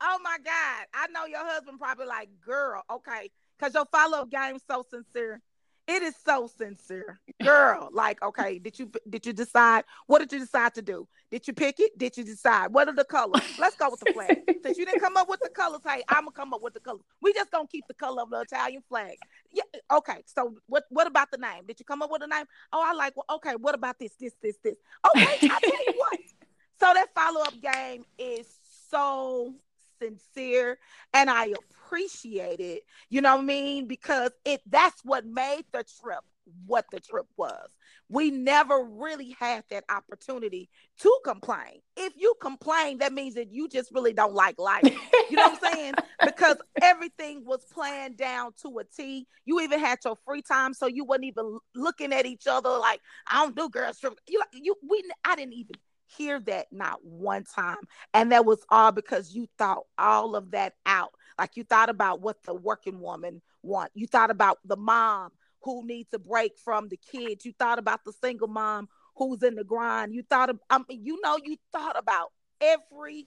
Oh 0.00 0.18
my 0.22 0.38
God. 0.44 0.86
I 0.92 1.06
know 1.12 1.26
your 1.26 1.44
husband 1.44 1.78
probably 1.78 2.06
like, 2.06 2.28
girl, 2.44 2.82
okay 2.90 3.30
because 3.58 3.74
your 3.74 3.86
follow 3.86 4.18
up 4.18 4.30
game 4.30 4.58
so 4.68 4.84
sincere. 4.88 5.40
It 5.86 6.02
is 6.02 6.14
so 6.24 6.46
sincere, 6.46 7.20
girl. 7.42 7.90
like, 7.92 8.22
okay, 8.22 8.58
did 8.58 8.78
you 8.78 8.90
did 9.08 9.26
you 9.26 9.34
decide? 9.34 9.84
What 10.06 10.20
did 10.20 10.32
you 10.32 10.38
decide 10.38 10.74
to 10.76 10.82
do? 10.82 11.06
Did 11.30 11.46
you 11.46 11.52
pick 11.52 11.78
it? 11.78 11.98
Did 11.98 12.16
you 12.16 12.24
decide? 12.24 12.68
What 12.68 12.88
are 12.88 12.94
the 12.94 13.04
colors? 13.04 13.42
Let's 13.58 13.76
go 13.76 13.90
with 13.90 14.00
the 14.00 14.12
flag. 14.14 14.42
Since 14.62 14.78
you 14.78 14.86
didn't 14.86 15.00
come 15.00 15.18
up 15.18 15.28
with 15.28 15.40
the 15.40 15.50
colors, 15.50 15.82
hey, 15.86 16.02
I'm 16.08 16.24
gonna 16.24 16.30
come 16.30 16.54
up 16.54 16.62
with 16.62 16.72
the 16.72 16.80
colors. 16.80 17.02
We 17.20 17.34
just 17.34 17.50
gonna 17.50 17.68
keep 17.68 17.86
the 17.86 17.94
color 17.94 18.22
of 18.22 18.30
the 18.30 18.40
Italian 18.40 18.82
flag. 18.88 19.16
Yeah. 19.52 19.64
Okay. 19.92 20.22
So 20.24 20.54
what 20.68 20.84
what 20.88 21.06
about 21.06 21.30
the 21.30 21.38
name? 21.38 21.66
Did 21.66 21.78
you 21.78 21.84
come 21.84 22.00
up 22.00 22.10
with 22.10 22.22
a 22.22 22.28
name? 22.28 22.46
Oh, 22.72 22.82
I 22.82 22.94
like. 22.94 23.14
Well, 23.14 23.26
okay. 23.36 23.54
What 23.56 23.74
about 23.74 23.98
this? 23.98 24.14
This 24.18 24.32
this 24.42 24.56
this. 24.64 24.76
Okay. 25.14 25.48
I 25.50 25.58
tell 25.60 25.84
you 25.86 25.94
what. 25.96 26.18
So 26.80 26.92
that 26.92 27.14
follow 27.14 27.40
up 27.40 27.54
game 27.62 28.04
is 28.18 28.48
so 28.90 29.54
sincere 30.00 30.78
and 31.12 31.30
I 31.30 31.54
appreciate 31.70 32.60
it. 32.60 32.82
You 33.08 33.20
know 33.20 33.36
what 33.36 33.42
I 33.42 33.46
mean? 33.46 33.86
Because 33.86 34.30
it 34.44 34.60
that's 34.66 35.00
what 35.04 35.26
made 35.26 35.64
the 35.72 35.84
trip 36.00 36.24
what 36.66 36.84
the 36.90 37.00
trip 37.00 37.26
was. 37.36 37.68
We 38.08 38.30
never 38.30 38.82
really 38.82 39.34
had 39.40 39.64
that 39.70 39.84
opportunity 39.88 40.68
to 41.00 41.18
complain. 41.24 41.80
If 41.96 42.12
you 42.16 42.34
complain, 42.40 42.98
that 42.98 43.12
means 43.12 43.34
that 43.34 43.52
you 43.52 43.68
just 43.68 43.90
really 43.92 44.12
don't 44.12 44.34
like 44.34 44.58
life. 44.58 44.82
You 45.30 45.36
know 45.36 45.48
what 45.48 45.64
I'm 45.64 45.72
saying? 45.72 45.94
Because 46.24 46.56
everything 46.80 47.44
was 47.44 47.64
planned 47.72 48.16
down 48.16 48.52
to 48.62 48.78
a 48.78 48.84
T. 48.84 49.26
You 49.44 49.60
even 49.60 49.78
had 49.78 49.98
your 50.04 50.16
free 50.24 50.42
time, 50.42 50.72
so 50.72 50.86
you 50.86 51.04
wasn't 51.04 51.26
even 51.26 51.58
looking 51.74 52.12
at 52.12 52.24
each 52.24 52.46
other 52.46 52.70
like 52.70 53.00
I 53.26 53.42
don't 53.42 53.54
do 53.54 53.68
girls 53.68 53.98
trip. 53.98 54.14
You 54.26 54.42
you 54.52 54.74
we 54.88 55.02
I 55.24 55.36
didn't 55.36 55.54
even 55.54 55.74
hear 56.16 56.40
that 56.40 56.66
not 56.72 57.04
one 57.04 57.44
time. 57.44 57.76
And 58.12 58.32
that 58.32 58.44
was 58.44 58.64
all 58.68 58.92
because 58.92 59.34
you 59.34 59.48
thought 59.58 59.84
all 59.98 60.36
of 60.36 60.52
that 60.52 60.74
out. 60.86 61.12
Like 61.38 61.56
you 61.56 61.64
thought 61.64 61.90
about 61.90 62.20
what 62.20 62.42
the 62.44 62.54
working 62.54 63.00
woman 63.00 63.42
want. 63.62 63.90
You 63.94 64.06
thought 64.06 64.30
about 64.30 64.58
the 64.64 64.76
mom 64.76 65.30
who 65.62 65.86
needs 65.86 66.12
a 66.12 66.18
break 66.18 66.58
from 66.58 66.88
the 66.88 66.98
kids. 66.98 67.44
You 67.44 67.52
thought 67.58 67.78
about 67.78 68.04
the 68.04 68.12
single 68.12 68.48
mom 68.48 68.88
who's 69.16 69.42
in 69.42 69.54
the 69.54 69.64
grind. 69.64 70.14
You 70.14 70.22
thought 70.22 70.50
of, 70.50 70.60
I 70.70 70.78
mean, 70.88 71.04
you 71.04 71.20
know, 71.22 71.38
you 71.42 71.56
thought 71.72 71.98
about 71.98 72.32
every 72.60 73.26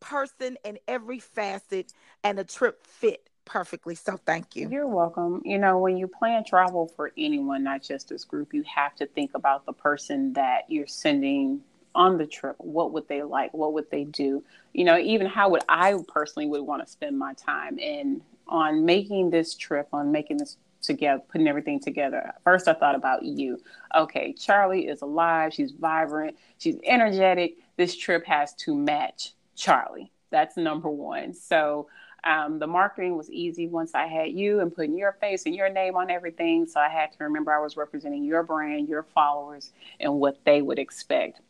person 0.00 0.56
and 0.64 0.78
every 0.88 1.18
facet 1.18 1.92
and 2.22 2.38
the 2.38 2.44
trip 2.44 2.84
fit 2.84 3.28
perfectly. 3.44 3.94
So 3.94 4.18
thank 4.26 4.56
you. 4.56 4.68
You're 4.68 4.86
welcome. 4.86 5.40
You 5.44 5.58
know, 5.58 5.78
when 5.78 5.96
you 5.96 6.08
plan 6.08 6.44
travel 6.44 6.92
for 6.96 7.12
anyone, 7.16 7.62
not 7.62 7.82
just 7.82 8.08
this 8.08 8.24
group, 8.24 8.52
you 8.52 8.64
have 8.74 8.94
to 8.96 9.06
think 9.06 9.32
about 9.34 9.64
the 9.64 9.72
person 9.72 10.32
that 10.34 10.64
you're 10.68 10.86
sending 10.86 11.62
on 11.96 12.18
the 12.18 12.26
trip 12.26 12.54
what 12.58 12.92
would 12.92 13.08
they 13.08 13.22
like? 13.22 13.52
What 13.54 13.72
would 13.72 13.90
they 13.90 14.04
do? 14.04 14.44
You 14.72 14.84
know 14.84 14.98
even 14.98 15.26
how 15.26 15.48
would 15.50 15.62
i 15.68 15.94
personally 16.06 16.46
would 16.46 16.62
want 16.62 16.84
to 16.84 16.90
spend 16.90 17.18
my 17.18 17.34
time 17.34 17.78
and 17.80 18.20
on 18.46 18.84
making 18.84 19.30
this 19.30 19.54
trip 19.54 19.88
on 19.92 20.12
making 20.12 20.36
this 20.36 20.56
together 20.82 21.22
putting 21.32 21.48
everything 21.48 21.80
together. 21.80 22.32
First 22.44 22.68
i 22.68 22.74
thought 22.74 22.94
about 22.94 23.24
you. 23.24 23.58
Okay 23.94 24.32
charlie 24.34 24.86
is 24.86 25.02
alive 25.02 25.52
she's 25.54 25.72
vibrant 25.72 26.36
she's 26.58 26.78
energetic. 26.84 27.56
This 27.76 27.96
trip 27.96 28.24
has 28.26 28.54
to 28.54 28.74
match 28.76 29.32
charlie. 29.56 30.12
That's 30.30 30.56
number 30.56 30.90
one. 30.90 31.32
So 31.32 31.88
um, 32.26 32.58
the 32.58 32.66
marketing 32.66 33.16
was 33.16 33.30
easy 33.30 33.68
once 33.68 33.94
I 33.94 34.08
had 34.08 34.32
you 34.32 34.58
and 34.60 34.74
putting 34.74 34.98
your 34.98 35.12
face 35.12 35.46
and 35.46 35.54
your 35.54 35.68
name 35.68 35.94
on 35.96 36.10
everything. 36.10 36.66
So 36.66 36.80
I 36.80 36.88
had 36.88 37.12
to 37.12 37.24
remember 37.24 37.52
I 37.52 37.60
was 37.60 37.76
representing 37.76 38.24
your 38.24 38.42
brand, 38.42 38.88
your 38.88 39.04
followers, 39.14 39.70
and 40.00 40.14
what 40.14 40.44
they 40.44 40.60
would 40.60 40.80
expect 40.80 41.40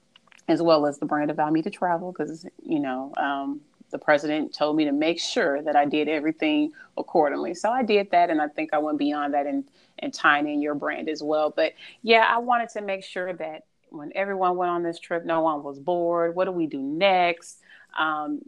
as 0.49 0.63
well 0.63 0.87
as 0.87 0.99
the 0.99 1.07
brand 1.07 1.31
Allow 1.31 1.51
Me 1.51 1.63
to 1.63 1.71
Travel, 1.71 2.13
because, 2.13 2.47
you 2.63 2.79
know, 2.79 3.13
um, 3.17 3.61
the 3.91 3.99
president 3.99 4.53
told 4.55 4.77
me 4.77 4.85
to 4.85 4.93
make 4.93 5.21
sure 5.21 5.63
that 5.63 5.77
I 5.77 5.85
did 5.85 6.09
everything 6.09 6.73
accordingly. 6.97 7.55
So 7.55 7.71
I 7.71 7.83
did 7.83 8.11
that, 8.11 8.31
and 8.31 8.41
I 8.41 8.49
think 8.49 8.71
I 8.73 8.79
went 8.79 8.99
beyond 8.99 9.35
that 9.35 9.47
and, 9.47 9.65
and 9.99 10.13
tying 10.13 10.49
in 10.49 10.61
your 10.61 10.75
brand 10.75 11.09
as 11.09 11.23
well. 11.23 11.51
But 11.51 11.75
yeah, 12.03 12.27
I 12.29 12.39
wanted 12.39 12.69
to 12.71 12.81
make 12.81 13.05
sure 13.05 13.33
that 13.33 13.65
when 13.91 14.13
everyone 14.15 14.57
went 14.57 14.71
on 14.71 14.83
this 14.83 14.99
trip, 14.99 15.25
no 15.25 15.41
one 15.41 15.63
was 15.63 15.79
bored. 15.79 16.35
What 16.35 16.47
do 16.47 16.53
we 16.53 16.67
do 16.67 16.79
next? 16.81 17.61
Um, 17.99 18.43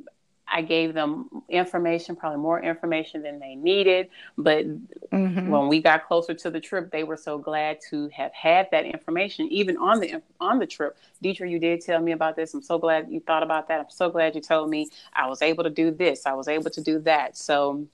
I 0.51 0.63
gave 0.63 0.95
them 0.95 1.29
information, 1.49 2.17
probably 2.17 2.39
more 2.39 2.61
information 2.61 3.23
than 3.23 3.39
they 3.39 3.55
needed. 3.55 4.09
But 4.37 4.67
mm-hmm. 4.67 5.49
when 5.49 5.69
we 5.69 5.83
got 5.83 6.07
closer 6.07 6.35
to 6.35 6.51
the 6.51 6.61
trip, 6.61 6.91
they 6.91 7.05
were 7.05 7.17
so 7.17 7.39
glad 7.39 7.79
to 7.91 8.09
have 8.09 8.33
had 8.33 8.69
that 8.73 8.87
information, 8.87 9.49
even 9.51 9.77
on 9.77 10.01
the 10.01 10.23
on 10.41 10.59
the 10.59 10.67
trip. 10.67 10.97
Deidre, 11.23 11.51
you 11.51 11.59
did 11.59 11.81
tell 11.81 12.01
me 12.01 12.13
about 12.13 12.37
this. 12.37 12.55
I'm 12.55 12.63
so 12.63 12.79
glad 12.79 13.09
you 13.11 13.21
thought 13.21 13.43
about 13.43 13.69
that. 13.69 13.81
I'm 13.81 13.91
so 13.91 14.11
glad 14.11 14.35
you 14.35 14.41
told 14.41 14.71
me 14.71 14.89
I 15.15 15.27
was 15.29 15.43
able 15.43 15.65
to 15.65 15.71
do 15.71 15.91
this. 15.91 16.27
I 16.27 16.33
was 16.33 16.49
able 16.49 16.71
to 16.71 16.83
do 16.83 16.99
that. 17.01 17.37
So 17.37 17.87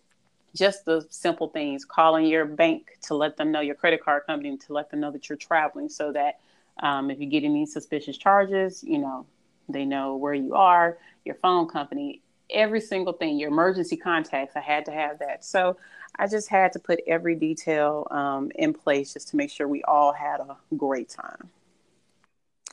just 0.54 0.84
the 0.84 1.04
simple 1.10 1.48
things, 1.48 1.84
calling 1.84 2.26
your 2.26 2.44
bank 2.44 2.98
to 3.02 3.14
let 3.14 3.36
them 3.36 3.50
know 3.50 3.60
your 3.60 3.74
credit 3.74 4.04
card 4.04 4.22
company 4.26 4.56
to 4.56 4.72
let 4.72 4.90
them 4.90 5.00
know 5.00 5.10
that 5.10 5.28
you're 5.28 5.36
traveling, 5.36 5.88
so 5.88 6.12
that 6.12 6.38
um, 6.80 7.10
if 7.10 7.20
you 7.20 7.26
get 7.26 7.42
any 7.42 7.66
suspicious 7.66 8.16
charges, 8.16 8.84
you 8.84 8.98
know 8.98 9.26
they 9.68 9.84
know 9.84 10.16
where 10.16 10.34
you 10.34 10.54
are. 10.54 10.98
Your 11.24 11.36
phone 11.36 11.66
company 11.68 12.20
every 12.54 12.80
single 12.80 13.12
thing, 13.12 13.38
your 13.38 13.50
emergency 13.50 13.96
contacts, 13.96 14.56
I 14.56 14.60
had 14.60 14.84
to 14.86 14.92
have 14.92 15.18
that. 15.18 15.44
So 15.44 15.76
I 16.16 16.26
just 16.26 16.48
had 16.48 16.72
to 16.72 16.78
put 16.78 17.00
every 17.06 17.34
detail 17.34 18.06
um, 18.10 18.50
in 18.54 18.72
place 18.72 19.12
just 19.12 19.28
to 19.28 19.36
make 19.36 19.50
sure 19.50 19.66
we 19.68 19.82
all 19.82 20.12
had 20.12 20.40
a 20.40 20.56
great 20.76 21.08
time. 21.08 21.50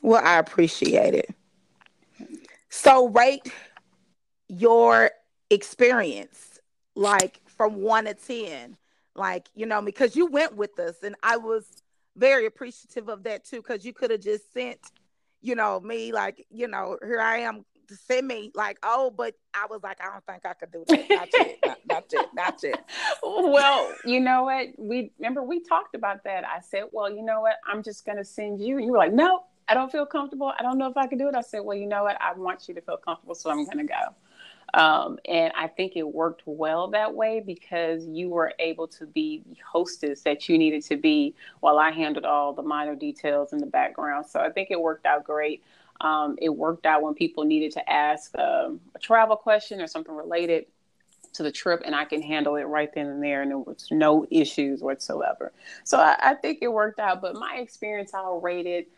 Well, 0.02 0.22
I 0.24 0.38
appreciate 0.38 1.14
it. 1.14 1.34
So, 2.68 3.08
rate 3.08 3.52
your 4.48 5.10
experience 5.50 6.60
like 6.94 7.40
from 7.46 7.82
one 7.82 8.04
to 8.04 8.14
10. 8.14 8.76
Like, 9.14 9.48
you 9.54 9.66
know, 9.66 9.82
because 9.82 10.16
you 10.16 10.26
went 10.26 10.56
with 10.56 10.78
us, 10.78 11.02
and 11.02 11.14
I 11.22 11.36
was 11.36 11.66
very 12.16 12.46
appreciative 12.46 13.08
of 13.08 13.24
that 13.24 13.44
too, 13.44 13.58
because 13.58 13.84
you 13.84 13.92
could 13.92 14.10
have 14.10 14.20
just 14.20 14.52
sent, 14.52 14.78
you 15.42 15.54
know, 15.54 15.80
me, 15.80 16.12
like, 16.12 16.46
you 16.50 16.66
know, 16.66 16.98
here 17.04 17.20
I 17.20 17.38
am 17.38 17.64
send 17.88 18.28
me 18.28 18.50
like, 18.54 18.78
oh, 18.82 19.10
but 19.10 19.34
I 19.54 19.66
was 19.68 19.82
like, 19.82 19.98
I 20.00 20.10
don't 20.10 20.26
think 20.26 20.46
I 20.46 20.54
could 20.54 20.72
do 20.72 20.84
that. 20.88 21.10
Not 21.10 21.28
yet. 21.32 21.58
Not, 21.64 21.78
not 21.88 22.04
yet. 22.12 22.28
Not 22.34 22.62
yet. 22.62 22.90
well, 23.22 23.92
you 24.04 24.20
know 24.20 24.44
what? 24.44 24.68
We 24.78 25.12
remember 25.18 25.42
we 25.42 25.60
talked 25.60 25.94
about 25.94 26.24
that. 26.24 26.44
I 26.44 26.60
said, 26.60 26.84
well, 26.92 27.10
you 27.10 27.22
know 27.22 27.40
what? 27.40 27.56
I'm 27.66 27.82
just 27.82 28.04
gonna 28.04 28.24
send 28.24 28.60
you. 28.60 28.76
And 28.76 28.86
you 28.86 28.92
were 28.92 28.98
like, 28.98 29.12
no, 29.12 29.44
I 29.68 29.74
don't 29.74 29.90
feel 29.90 30.06
comfortable. 30.06 30.52
I 30.58 30.62
don't 30.62 30.78
know 30.78 30.88
if 30.88 30.96
I 30.96 31.06
can 31.06 31.18
do 31.18 31.28
it. 31.28 31.34
I 31.34 31.40
said, 31.40 31.60
well, 31.60 31.76
you 31.76 31.86
know 31.86 32.04
what? 32.04 32.20
I 32.20 32.32
want 32.34 32.68
you 32.68 32.74
to 32.74 32.80
feel 32.80 32.96
comfortable, 32.96 33.34
so 33.34 33.50
I'm 33.50 33.64
gonna 33.64 33.84
go. 33.84 34.14
Um, 34.74 35.18
and 35.28 35.52
I 35.54 35.68
think 35.68 35.96
it 35.96 36.02
worked 36.02 36.42
well 36.46 36.88
that 36.88 37.14
way 37.14 37.42
because 37.44 38.06
you 38.06 38.30
were 38.30 38.54
able 38.58 38.88
to 38.88 39.06
be 39.06 39.42
the 39.46 39.56
hostess 39.70 40.22
that 40.22 40.48
you 40.48 40.56
needed 40.56 40.82
to 40.84 40.96
be 40.96 41.34
while 41.60 41.78
I 41.78 41.90
handled 41.90 42.24
all 42.24 42.54
the 42.54 42.62
minor 42.62 42.94
details 42.94 43.52
in 43.52 43.58
the 43.58 43.66
background. 43.66 44.26
So 44.26 44.40
I 44.40 44.50
think 44.50 44.70
it 44.70 44.80
worked 44.80 45.04
out 45.04 45.24
great. 45.24 45.62
Um, 46.02 46.36
it 46.40 46.48
worked 46.48 46.84
out 46.84 47.02
when 47.02 47.14
people 47.14 47.44
needed 47.44 47.72
to 47.72 47.90
ask 47.90 48.36
um, 48.36 48.80
a 48.94 48.98
travel 48.98 49.36
question 49.36 49.80
or 49.80 49.86
something 49.86 50.14
related 50.14 50.66
to 51.34 51.42
the 51.42 51.52
trip, 51.52 51.82
and 51.84 51.94
I 51.94 52.04
can 52.04 52.20
handle 52.20 52.56
it 52.56 52.64
right 52.64 52.92
then 52.94 53.06
and 53.06 53.22
there, 53.22 53.42
and 53.42 53.50
there 53.50 53.58
was 53.58 53.88
no 53.90 54.26
issues 54.30 54.82
whatsoever. 54.82 55.52
So 55.84 55.98
I, 55.98 56.16
I 56.20 56.34
think 56.34 56.58
it 56.60 56.68
worked 56.68 56.98
out. 56.98 57.22
But 57.22 57.34
my 57.34 57.56
experience, 57.56 58.12
I'll 58.12 58.40
rate 58.40 58.66
it. 58.66 58.88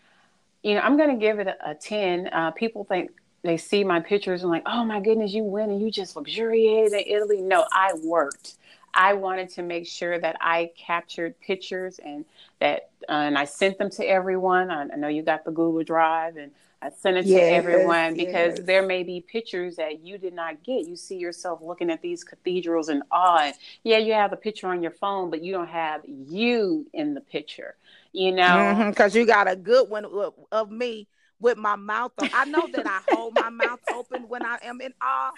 You 0.63 0.75
know, 0.75 0.81
I'm 0.81 0.97
going 0.97 1.11
to 1.11 1.17
give 1.17 1.39
it 1.39 1.47
a, 1.47 1.71
a 1.71 1.75
10. 1.75 2.31
Uh, 2.33 2.51
people 2.53 2.85
think 2.85 3.11
they 3.43 3.59
see 3.59 3.85
my 3.85 4.01
pictures 4.01 4.43
and 4.43 4.51
like, 4.51 4.63
oh 4.67 4.85
my 4.85 5.01
goodness, 5.01 5.33
you 5.33 5.45
went 5.45 5.71
and 5.71 5.81
you 5.81 5.91
just 5.91 6.17
luxuriated 6.17 6.93
in 6.95 7.15
Italy. 7.15 7.43
No, 7.43 7.67
I 7.71 7.93
worked. 8.03 8.55
I 8.95 9.13
wanted 9.15 9.51
to 9.51 9.63
make 9.63 9.87
sure 9.87 10.19
that 10.19 10.37
I 10.41 10.71
captured 10.79 11.39
pictures 11.41 11.99
and 11.99 12.25
that, 12.61 12.91
uh, 13.09 13.13
and 13.13 13.37
I 13.37 13.45
sent 13.45 13.77
them 13.77 13.91
to 13.91 14.05
everyone. 14.05 14.71
I, 14.71 14.83
I, 14.83 14.97
know 14.97 15.09
you 15.09 15.23
got 15.23 15.45
the 15.45 15.51
Google 15.51 15.83
Drive 15.83 16.37
and 16.37 16.53
I 16.85 16.91
sent 16.91 17.17
it 17.17 17.25
yes, 17.25 17.41
to 17.41 17.47
everyone 17.47 18.15
because 18.15 18.59
yes. 18.59 18.67
there 18.67 18.87
may 18.87 19.05
be 19.05 19.23
pictures 19.23 19.77
that 19.77 20.05
you 20.05 20.19
did 20.19 20.35
not 20.35 20.63
get. 20.63 20.87
You 20.87 20.97
see 20.97 21.17
yourself 21.17 21.61
looking 21.63 21.91
at 21.91 22.03
these 22.03 22.23
cathedrals 22.23 22.91
in 22.91 23.03
awe. 23.11 23.47
And 23.47 23.55
yeah, 23.85 23.97
you 23.97 24.13
have 24.13 24.35
a 24.35 24.37
picture 24.37 24.67
on 24.67 24.83
your 24.83 24.91
phone, 24.91 25.31
but 25.31 25.43
you 25.43 25.53
don't 25.53 25.69
have 25.69 26.03
you 26.05 26.87
in 26.93 27.15
the 27.15 27.23
picture, 27.23 27.77
you 28.13 28.33
know? 28.33 28.91
Because 28.91 29.13
mm-hmm, 29.13 29.21
you 29.21 29.27
got 29.27 29.51
a 29.51 29.57
good 29.57 29.89
one 29.89 30.05
of 30.53 30.71
me 30.71 31.09
with 31.45 31.59
my 31.59 31.77
mouth 31.77 32.11
open. 32.19 32.31
I 32.35 32.47
know 32.47 32.67
that 32.73 32.87
I 32.87 33.01
hold 33.11 33.35
my 33.35 33.51
mouth 33.51 33.81
open 33.93 34.23
when 34.29 34.45
I 34.45 34.57
am 34.63 34.81
in 34.81 34.95
awe, 35.03 35.31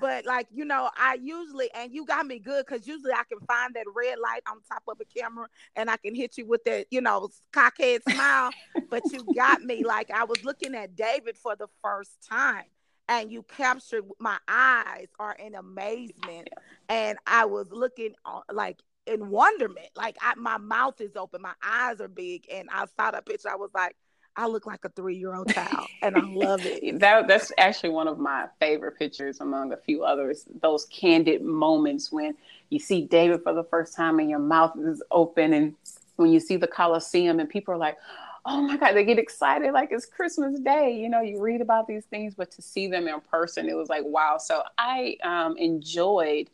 but 0.00 0.26
like 0.26 0.48
you 0.52 0.64
know, 0.64 0.90
I 0.96 1.16
usually 1.22 1.70
and 1.74 1.94
you 1.94 2.04
got 2.04 2.26
me 2.26 2.40
good 2.40 2.66
because 2.66 2.88
usually 2.88 3.12
I 3.12 3.22
can 3.28 3.38
find 3.46 3.72
that 3.74 3.84
red 3.94 4.18
light 4.18 4.42
on 4.50 4.56
top 4.68 4.82
of 4.88 4.98
a 5.00 5.04
camera 5.04 5.46
and 5.76 5.88
I 5.88 5.96
can 5.96 6.12
hit 6.12 6.36
you 6.36 6.44
with 6.44 6.64
that 6.64 6.86
you 6.90 7.00
know 7.00 7.28
cockhead 7.52 8.00
smile. 8.10 8.50
but 8.90 9.04
you 9.12 9.24
got 9.32 9.62
me 9.62 9.84
like 9.86 10.10
I 10.10 10.24
was 10.24 10.44
looking 10.44 10.74
at 10.74 10.96
David 10.96 11.38
for 11.38 11.54
the 11.56 11.68
first 11.82 12.10
time. 12.28 12.64
And 13.06 13.30
you 13.30 13.42
captured 13.42 14.04
my 14.18 14.38
eyes 14.48 15.08
are 15.18 15.34
in 15.34 15.54
amazement, 15.54 16.48
and 16.88 17.18
I 17.26 17.44
was 17.44 17.70
looking 17.70 18.14
like 18.50 18.80
in 19.06 19.28
wonderment. 19.28 19.90
Like 19.94 20.16
I, 20.22 20.34
my 20.36 20.56
mouth 20.56 20.98
is 21.02 21.14
open, 21.14 21.42
my 21.42 21.52
eyes 21.62 22.00
are 22.00 22.08
big, 22.08 22.46
and 22.50 22.66
I 22.72 22.86
saw 22.96 23.10
that 23.10 23.26
picture. 23.26 23.50
I 23.50 23.56
was 23.56 23.68
like, 23.74 23.94
I 24.36 24.46
look 24.46 24.66
like 24.66 24.84
a 24.84 24.88
three 24.88 25.16
year 25.16 25.34
old 25.34 25.48
child, 25.48 25.88
and 26.02 26.16
I 26.16 26.24
love 26.24 26.60
it. 26.64 26.98
that 27.00 27.28
that's 27.28 27.52
actually 27.58 27.90
one 27.90 28.08
of 28.08 28.18
my 28.18 28.46
favorite 28.58 28.98
pictures, 28.98 29.40
among 29.40 29.72
a 29.72 29.76
few 29.76 30.04
others. 30.04 30.44
Those 30.60 30.86
candid 30.86 31.42
moments 31.42 32.10
when 32.10 32.36
you 32.70 32.78
see 32.78 33.02
David 33.02 33.42
for 33.42 33.52
the 33.54 33.64
first 33.64 33.94
time, 33.94 34.18
and 34.18 34.28
your 34.28 34.40
mouth 34.40 34.76
is 34.78 35.02
open, 35.10 35.52
and 35.52 35.74
when 36.16 36.32
you 36.32 36.40
see 36.40 36.56
the 36.56 36.66
Colosseum, 36.66 37.38
and 37.38 37.48
people 37.48 37.74
are 37.74 37.78
like, 37.78 37.96
"Oh 38.44 38.60
my 38.62 38.76
God!" 38.76 38.94
They 38.94 39.04
get 39.04 39.18
excited 39.18 39.72
like 39.72 39.90
it's 39.92 40.06
Christmas 40.06 40.58
Day. 40.58 40.96
You 40.98 41.08
know, 41.08 41.20
you 41.20 41.40
read 41.40 41.60
about 41.60 41.86
these 41.86 42.04
things, 42.06 42.34
but 42.34 42.50
to 42.52 42.62
see 42.62 42.88
them 42.88 43.06
in 43.06 43.20
person, 43.20 43.68
it 43.68 43.76
was 43.76 43.88
like 43.88 44.02
wow. 44.04 44.38
So 44.38 44.62
I 44.76 45.16
um, 45.22 45.56
enjoyed, 45.56 46.50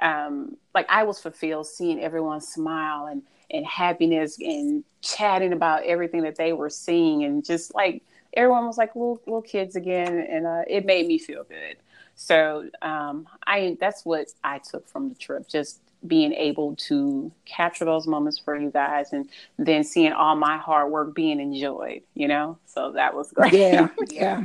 um, 0.00 0.56
like 0.74 0.86
I 0.88 1.04
was 1.04 1.20
fulfilled 1.20 1.68
seeing 1.68 2.00
everyone 2.00 2.40
smile 2.40 3.06
and 3.06 3.22
and 3.52 3.66
happiness 3.66 4.38
and 4.40 4.84
chatting 5.02 5.52
about 5.52 5.84
everything 5.84 6.22
that 6.22 6.36
they 6.36 6.52
were 6.52 6.70
seeing 6.70 7.24
and 7.24 7.44
just 7.44 7.74
like 7.74 8.02
everyone 8.34 8.66
was 8.66 8.78
like 8.78 8.94
little 8.94 9.20
little 9.26 9.42
kids 9.42 9.76
again 9.76 10.18
and 10.30 10.46
uh, 10.46 10.62
it 10.66 10.84
made 10.86 11.06
me 11.06 11.18
feel 11.18 11.44
good. 11.44 11.76
So 12.14 12.68
um, 12.82 13.26
i 13.46 13.76
that's 13.80 14.04
what 14.04 14.28
i 14.44 14.58
took 14.58 14.86
from 14.88 15.08
the 15.08 15.14
trip 15.14 15.48
just 15.48 15.80
being 16.06 16.32
able 16.32 16.74
to 16.76 17.30
capture 17.44 17.84
those 17.84 18.06
moments 18.06 18.38
for 18.38 18.56
you 18.56 18.70
guys 18.70 19.12
and 19.12 19.28
then 19.58 19.84
seeing 19.84 20.12
all 20.12 20.34
my 20.34 20.56
hard 20.58 20.90
work 20.90 21.14
being 21.14 21.40
enjoyed 21.40 22.02
you 22.14 22.28
know? 22.28 22.58
So 22.66 22.92
that 22.92 23.14
was 23.14 23.32
great. 23.32 23.54
Yeah 23.54 23.88
yeah. 24.10 24.44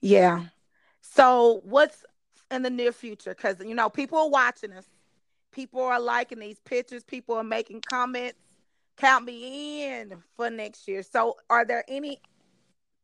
Yeah. 0.00 0.44
So 1.00 1.60
what's 1.64 2.04
in 2.50 2.62
the 2.62 2.70
near 2.70 2.92
future? 2.92 3.34
Because 3.34 3.60
you 3.64 3.74
know 3.74 3.88
people 3.88 4.18
are 4.18 4.28
watching 4.30 4.72
us 4.72 4.86
People 5.56 5.80
are 5.80 5.98
liking 5.98 6.38
these 6.38 6.60
pictures. 6.66 7.02
People 7.02 7.34
are 7.34 7.42
making 7.42 7.80
comments. 7.80 8.38
Count 8.98 9.24
me 9.24 9.84
in 9.84 10.12
for 10.36 10.50
next 10.50 10.86
year. 10.86 11.02
So, 11.02 11.36
are 11.48 11.64
there 11.64 11.82
any 11.88 12.20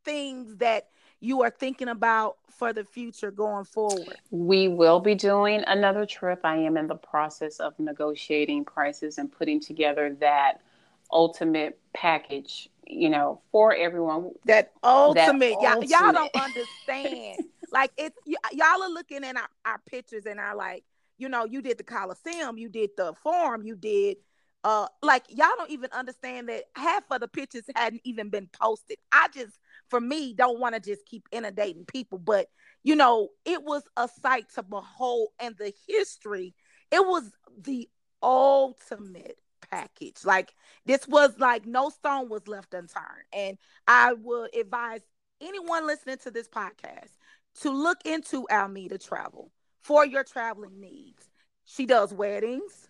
things 0.05 0.57
that 0.57 0.89
you 1.19 1.43
are 1.43 1.51
thinking 1.51 1.89
about 1.89 2.37
for 2.51 2.75
the 2.75 2.85
future 2.85 3.31
going 3.31 3.65
forward? 3.65 4.19
We 4.31 4.69
will 4.69 5.01
be 5.01 5.15
doing 5.15 5.65
another 5.67 6.05
trip. 6.05 6.41
I 6.45 6.57
am 6.59 6.77
in 6.77 6.89
the 6.89 6.95
process 6.95 7.59
of 7.59 7.73
negotiating 7.79 8.67
prices 8.67 9.17
and 9.17 9.33
putting 9.33 9.59
together 9.59 10.15
that 10.21 10.61
ultimate 11.11 11.79
package, 11.95 12.69
you 12.87 13.09
know, 13.09 13.41
for 13.51 13.75
everyone. 13.75 14.33
That 14.45 14.73
ultimate, 14.85 15.59
that 15.63 15.89
y'all, 15.89 16.03
y'all 16.05 16.13
don't 16.13 16.35
understand. 16.45 17.41
like 17.73 17.93
it's 17.97 18.17
y- 18.27 18.35
y'all 18.53 18.83
are 18.83 18.91
looking 18.91 19.25
at 19.25 19.37
our, 19.37 19.49
our 19.65 19.81
pictures 19.87 20.27
and 20.27 20.39
are 20.39 20.55
like, 20.55 20.85
you 21.19 21.29
know, 21.29 21.45
you 21.45 21.63
did 21.63 21.79
the 21.79 21.85
Coliseum, 21.85 22.59
you 22.59 22.69
did 22.69 22.91
the 22.97 23.15
Forum, 23.23 23.63
you 23.65 23.77
did 23.77 24.17
uh 24.65 24.87
like 25.03 25.25
y'all 25.29 25.49
don't 25.57 25.71
even 25.71 25.91
understand 25.93 26.49
that 26.49 26.65
half 26.77 27.03
of 27.11 27.21
the 27.21 27.27
pictures 27.27 27.65
hadn't 27.75 28.03
even 28.05 28.29
been 28.29 28.49
posted. 28.61 28.97
I 29.11 29.29
just 29.35 29.59
for 29.89 30.01
me 30.01 30.35
don't 30.35 30.61
want 30.61 30.75
to 30.75 30.81
just 30.81 31.05
keep 31.07 31.29
inundating 31.33 31.85
people, 31.85 32.19
but 32.19 32.47
you 32.85 32.97
know, 32.97 33.29
it 33.45 33.63
was 33.63 33.83
a 33.97 34.09
sight 34.21 34.47
to 34.55 34.63
behold 34.63 35.29
and 35.41 35.57
the 35.57 35.73
history, 35.89 36.55
it 36.91 37.05
was 37.05 37.31
the 37.61 37.89
ultimate 38.23 39.39
package. 39.71 40.25
Like 40.25 40.55
this 40.87 41.09
was 41.09 41.33
like 41.39 41.67
no 41.67 41.91
stone 41.91 42.29
was 42.29 42.47
left 42.47 42.75
unturned. 42.75 43.27
And 43.33 43.59
I 43.89 44.13
would 44.13 44.55
advise 44.57 45.01
anyone 45.41 45.87
listening 45.87 46.19
to 46.19 46.31
this 46.31 46.49
podcast 46.49 47.11
to 47.61 47.71
look 47.71 47.99
into 48.05 48.47
Allow 48.51 48.69
Me 48.69 48.89
to 48.89 48.99
Travel 48.99 49.51
for 49.83 50.07
your 50.07 50.25
traveling 50.25 50.81
needs. 50.81 51.29
She 51.65 51.87
does 51.87 52.13
weddings, 52.13 52.89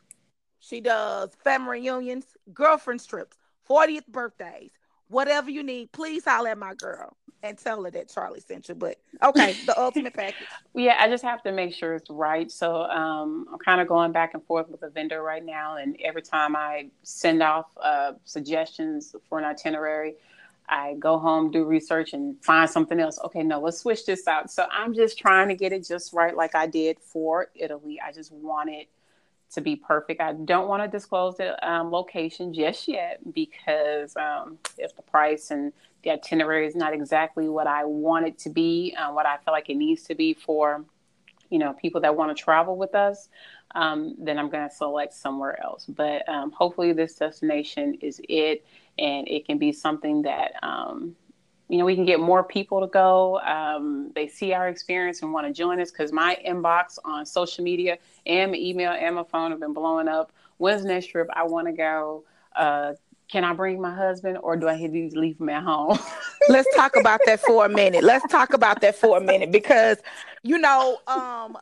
she 0.61 0.81
does 0.81 1.31
family 1.43 1.81
reunions, 1.81 2.25
girlfriend 2.53 3.07
trips, 3.07 3.37
40th 3.69 4.07
birthdays, 4.07 4.71
whatever 5.09 5.51
you 5.51 5.63
need. 5.63 5.93
Please 5.93 6.25
holler 6.25 6.51
at 6.51 6.59
my 6.59 6.75
girl 6.75 7.17
and 7.43 7.59
tell 7.59 7.83
her 7.83 7.91
that 7.91 8.09
Charlie 8.09 8.41
sent 8.41 8.69
you. 8.69 8.75
But 8.75 8.99
okay, 9.23 9.53
the 9.67 9.79
ultimate 9.79 10.15
package. 10.15 10.47
Yeah, 10.75 10.97
I 10.99 11.09
just 11.09 11.25
have 11.25 11.43
to 11.43 11.53
make 11.53 11.75
sure 11.75 11.95
it's 11.95 12.11
right. 12.11 12.51
So 12.51 12.83
um, 12.83 13.47
I'm 13.53 13.59
kind 13.59 13.81
of 13.81 13.89
going 13.89 14.13
back 14.13 14.35
and 14.35 14.45
forth 14.45 14.69
with 14.69 14.83
a 14.83 14.91
vendor 14.91 15.23
right 15.23 15.45
now, 15.45 15.77
and 15.77 15.97
every 16.03 16.23
time 16.23 16.57
I 16.57 16.91
send 17.03 17.43
off 17.43 17.67
uh, 17.83 18.13
suggestions 18.25 19.15
for 19.29 19.39
an 19.39 19.45
itinerary, 19.45 20.15
I 20.73 20.95
go 20.95 21.19
home, 21.19 21.51
do 21.51 21.65
research, 21.65 22.15
and 22.15 22.43
find 22.43 22.69
something 22.69 22.99
else. 22.99 23.19
Okay, 23.27 23.43
no, 23.43 23.61
let's 23.61 23.79
switch 23.79 24.07
this 24.07 24.27
out. 24.27 24.51
So 24.51 24.67
I'm 24.73 24.95
just 24.95 25.19
trying 25.19 25.49
to 25.49 25.55
get 25.55 25.71
it 25.73 25.87
just 25.87 26.15
right, 26.15 26.35
like 26.35 26.55
I 26.55 26.67
did 26.67 26.99
for 26.99 27.49
Italy. 27.55 28.01
I 28.01 28.11
just 28.11 28.33
want 28.33 28.71
it 28.71 28.89
to 29.53 29.61
be 29.61 29.77
perfect. 29.77 30.23
I 30.23 30.33
don't 30.33 30.69
want 30.69 30.83
to 30.83 30.89
disclose 30.89 31.37
the 31.37 31.69
um, 31.69 31.91
location 31.91 32.55
just 32.55 32.89
yet 32.89 33.21
because 33.35 34.17
um, 34.17 34.59
if 34.79 34.97
the 34.97 35.03
price 35.03 35.51
and 35.51 35.75
the 36.05 36.13
itinerary 36.13 36.67
is 36.67 36.75
not 36.75 36.95
exactly 36.95 37.51
what 37.51 37.67
I 37.67 37.85
want 37.85 38.27
it 38.27 38.39
to 38.41 38.49
be, 38.49 38.97
uh, 38.99 39.13
what 39.13 39.27
I 39.27 39.37
feel 39.45 39.53
like 39.53 39.69
it 39.69 39.77
needs 39.77 40.05
to 40.05 40.15
be 40.15 40.33
for, 40.33 40.87
you 41.51 41.59
know, 41.59 41.75
people 41.75 42.01
that 42.01 42.17
want 42.17 42.35
to 42.35 42.43
travel 42.43 42.79
with 42.79 42.95
us, 42.95 43.29
um, 43.75 44.15
then 44.19 44.39
I'm 44.39 44.51
going 44.51 44.69
to 44.69 44.75
select 44.75 45.15
somewhere 45.15 45.61
else. 45.63 45.87
But 45.87 46.29
um, 46.29 46.53
hopefully, 46.53 46.93
this 46.93 47.15
destination 47.15 47.95
is 48.01 48.21
it 48.29 48.65
and 48.99 49.27
it 49.29 49.47
can 49.47 49.59
be 49.59 49.73
something 49.73 50.23
that 50.23 50.53
um, 50.63 51.17
you 51.69 51.79
know 51.79 51.85
we 51.85 51.95
can 51.95 52.05
get 52.05 52.21
more 52.21 52.45
people 52.45 52.81
to 52.81 52.87
go 52.87 53.39
um, 53.41 54.13
they 54.15 54.29
see 54.29 54.53
our 54.53 54.69
experience 54.69 55.23
and 55.23 55.33
want 55.33 55.47
to 55.47 55.53
join 55.53 55.81
us 55.81 55.91
because 55.91 56.13
my 56.13 56.37
inbox 56.47 56.99
on 57.05 57.25
social 57.25 57.65
media 57.65 57.99
and 58.27 58.53
my 58.53 58.59
email 58.59 58.93
and 58.93 59.15
my 59.17 59.25
phone 59.25 59.51
have 59.51 59.61
been 59.61 59.73
blowing 59.73 60.09
up 60.09 60.33
when's 60.59 60.85
next 60.85 61.07
trip 61.07 61.29
i 61.35 61.43
want 61.43 61.67
to 61.67 61.73
go 61.73 62.25
uh, 62.57 62.93
can 63.31 63.45
I 63.45 63.55
bring 63.55 63.81
my 63.81 63.95
husband 63.95 64.37
or 64.43 64.57
do 64.57 64.69
I 64.69 64.77
need 64.77 65.13
to 65.13 65.19
leave 65.19 65.41
him 65.41 65.49
at 65.49 65.63
home? 65.63 65.99
Let's 66.51 66.69
talk 66.77 66.97
about 66.97 67.19
that 67.25 67.41
for 67.41 67.65
a 67.65 67.69
minute. 67.69 68.05
Let's 68.05 68.31
talk 68.31 68.53
about 68.53 68.83
that 68.83 68.95
for 68.95 69.17
a 69.17 69.23
minute 69.23 69.51
because 69.51 69.97
you 70.43 70.59
know, 70.59 70.99
um, 71.07 71.57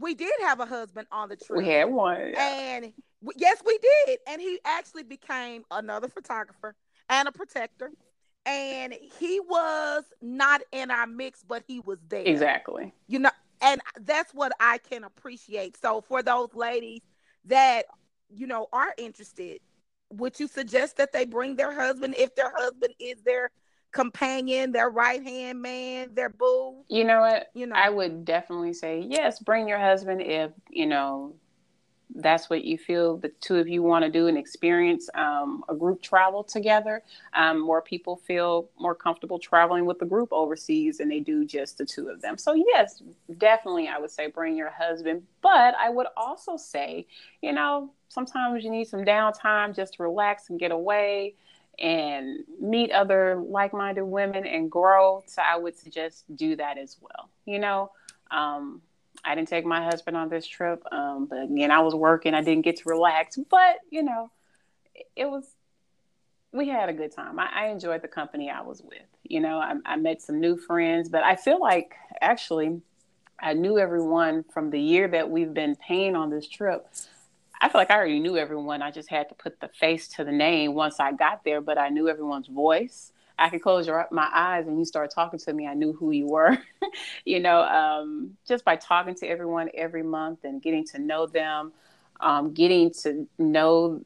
we 0.00 0.14
did 0.14 0.32
have 0.42 0.60
a 0.60 0.66
husband 0.66 1.06
on 1.10 1.28
the 1.28 1.36
trip. 1.36 1.58
We 1.58 1.68
had 1.68 1.90
one. 1.90 2.34
And 2.36 2.92
Yes, 3.36 3.62
we 3.64 3.78
did. 3.78 4.18
And 4.28 4.40
he 4.40 4.60
actually 4.64 5.02
became 5.02 5.64
another 5.70 6.08
photographer 6.08 6.74
and 7.08 7.28
a 7.28 7.32
protector. 7.32 7.90
And 8.44 8.94
he 9.18 9.40
was 9.40 10.04
not 10.22 10.62
in 10.70 10.90
our 10.90 11.06
mix, 11.06 11.42
but 11.42 11.64
he 11.66 11.80
was 11.80 11.98
there. 12.08 12.22
Exactly. 12.22 12.94
You 13.08 13.20
know, 13.20 13.30
and 13.60 13.80
that's 14.02 14.32
what 14.32 14.52
I 14.60 14.78
can 14.78 15.02
appreciate. 15.02 15.76
So 15.80 16.00
for 16.00 16.22
those 16.22 16.54
ladies 16.54 17.00
that, 17.46 17.86
you 18.28 18.46
know, 18.46 18.68
are 18.72 18.94
interested, 18.98 19.60
would 20.10 20.38
you 20.38 20.46
suggest 20.46 20.98
that 20.98 21.12
they 21.12 21.24
bring 21.24 21.56
their 21.56 21.72
husband 21.72 22.14
if 22.16 22.36
their 22.36 22.52
husband 22.54 22.94
is 23.00 23.20
their 23.22 23.50
companion, 23.96 24.72
their 24.72 24.90
right 24.90 25.22
hand 25.22 25.60
man, 25.60 26.10
their 26.14 26.28
boo? 26.28 26.84
You 26.88 27.04
know 27.04 27.20
what? 27.20 27.50
You 27.54 27.66
know, 27.66 27.74
I 27.74 27.88
would 27.88 28.24
definitely 28.24 28.74
say 28.74 29.04
yes. 29.08 29.40
Bring 29.40 29.66
your 29.66 29.78
husband 29.78 30.22
if 30.22 30.52
you 30.70 30.86
know 30.86 31.34
that's 32.14 32.48
what 32.48 32.64
you 32.64 32.78
feel 32.78 33.16
the 33.16 33.28
two 33.40 33.56
of 33.56 33.68
you 33.68 33.82
want 33.82 34.04
to 34.04 34.10
do 34.10 34.28
and 34.28 34.38
experience 34.38 35.08
um, 35.14 35.64
a 35.68 35.74
group 35.74 36.00
travel 36.00 36.44
together. 36.44 37.02
Um, 37.34 37.60
more 37.60 37.82
people 37.82 38.16
feel 38.16 38.70
more 38.78 38.94
comfortable 38.94 39.38
traveling 39.38 39.86
with 39.86 39.98
the 39.98 40.06
group 40.06 40.28
overseas 40.32 40.98
than 40.98 41.08
they 41.08 41.20
do 41.20 41.44
just 41.44 41.78
the 41.78 41.84
two 41.84 42.08
of 42.08 42.22
them. 42.22 42.38
So, 42.38 42.54
yes, 42.54 43.02
definitely, 43.38 43.88
I 43.88 43.98
would 43.98 44.10
say 44.10 44.28
bring 44.28 44.56
your 44.56 44.70
husband. 44.70 45.22
But 45.42 45.74
I 45.74 45.90
would 45.90 46.06
also 46.16 46.56
say, 46.56 47.06
you 47.42 47.52
know, 47.52 47.90
sometimes 48.08 48.62
you 48.62 48.70
need 48.70 48.86
some 48.86 49.04
downtime 49.04 49.74
just 49.74 49.94
to 49.94 50.02
relax 50.02 50.48
and 50.50 50.60
get 50.60 50.70
away 50.70 51.34
and 51.78 52.44
meet 52.60 52.90
other 52.90 53.36
like-minded 53.36 54.04
women 54.04 54.46
and 54.46 54.70
grow. 54.70 55.22
So 55.26 55.42
I 55.42 55.56
would 55.56 55.76
suggest 55.76 56.24
do 56.34 56.56
that 56.56 56.78
as 56.78 56.96
well. 57.00 57.30
You 57.44 57.58
know, 57.58 57.90
um, 58.30 58.80
I 59.24 59.34
didn't 59.34 59.48
take 59.48 59.64
my 59.64 59.84
husband 59.84 60.16
on 60.16 60.28
this 60.28 60.46
trip, 60.46 60.82
um, 60.92 61.26
but 61.26 61.44
again, 61.44 61.70
I 61.70 61.80
was 61.80 61.94
working. 61.94 62.34
I 62.34 62.42
didn't 62.42 62.64
get 62.64 62.76
to 62.78 62.88
relax, 62.88 63.38
but 63.50 63.78
you 63.90 64.02
know, 64.02 64.30
it, 65.14 65.26
was. 65.26 65.44
We 66.52 66.68
had 66.68 66.88
a 66.88 66.92
good 66.92 67.12
time. 67.12 67.38
I, 67.38 67.48
I, 67.52 67.66
enjoyed 67.66 68.00
the 68.00 68.08
company 68.08 68.50
I 68.50 68.62
was 68.62 68.80
with. 68.82 69.02
You 69.24 69.40
know, 69.40 69.58
I, 69.58 69.74
I 69.84 69.96
met 69.96 70.22
some 70.22 70.40
new 70.40 70.56
friends, 70.56 71.08
but 71.08 71.22
I 71.22 71.36
feel 71.36 71.60
like 71.60 71.94
actually, 72.20 72.80
I 73.38 73.52
knew 73.52 73.78
everyone 73.78 74.44
from 74.44 74.70
the 74.70 74.80
year 74.80 75.08
that 75.08 75.28
we've 75.28 75.52
been 75.52 75.76
paying 75.76 76.16
on 76.16 76.30
this 76.30 76.48
trip. 76.48 76.88
I 77.60 77.68
feel 77.68 77.80
like 77.80 77.90
I 77.90 77.96
already 77.96 78.20
knew 78.20 78.36
everyone. 78.36 78.82
I 78.82 78.90
just 78.90 79.08
had 79.08 79.28
to 79.30 79.34
put 79.34 79.60
the 79.60 79.68
face 79.68 80.08
to 80.08 80.24
the 80.24 80.32
name 80.32 80.74
once 80.74 81.00
I 81.00 81.12
got 81.12 81.44
there, 81.44 81.60
but 81.60 81.78
I 81.78 81.88
knew 81.88 82.08
everyone's 82.08 82.48
voice. 82.48 83.12
I 83.38 83.50
could 83.50 83.62
close 83.62 83.86
your, 83.86 84.06
my 84.10 84.28
eyes 84.32 84.66
and 84.66 84.78
you 84.78 84.84
start 84.84 85.10
talking 85.10 85.38
to 85.40 85.52
me. 85.52 85.66
I 85.66 85.74
knew 85.74 85.92
who 85.92 86.10
you 86.10 86.26
were, 86.26 86.56
you 87.24 87.40
know, 87.40 87.62
um, 87.62 88.36
just 88.46 88.64
by 88.64 88.76
talking 88.76 89.14
to 89.16 89.26
everyone 89.26 89.68
every 89.74 90.02
month 90.02 90.44
and 90.44 90.62
getting 90.62 90.84
to 90.86 90.98
know 90.98 91.26
them, 91.26 91.72
um, 92.20 92.52
getting 92.54 92.92
to 93.02 93.26
know 93.38 94.02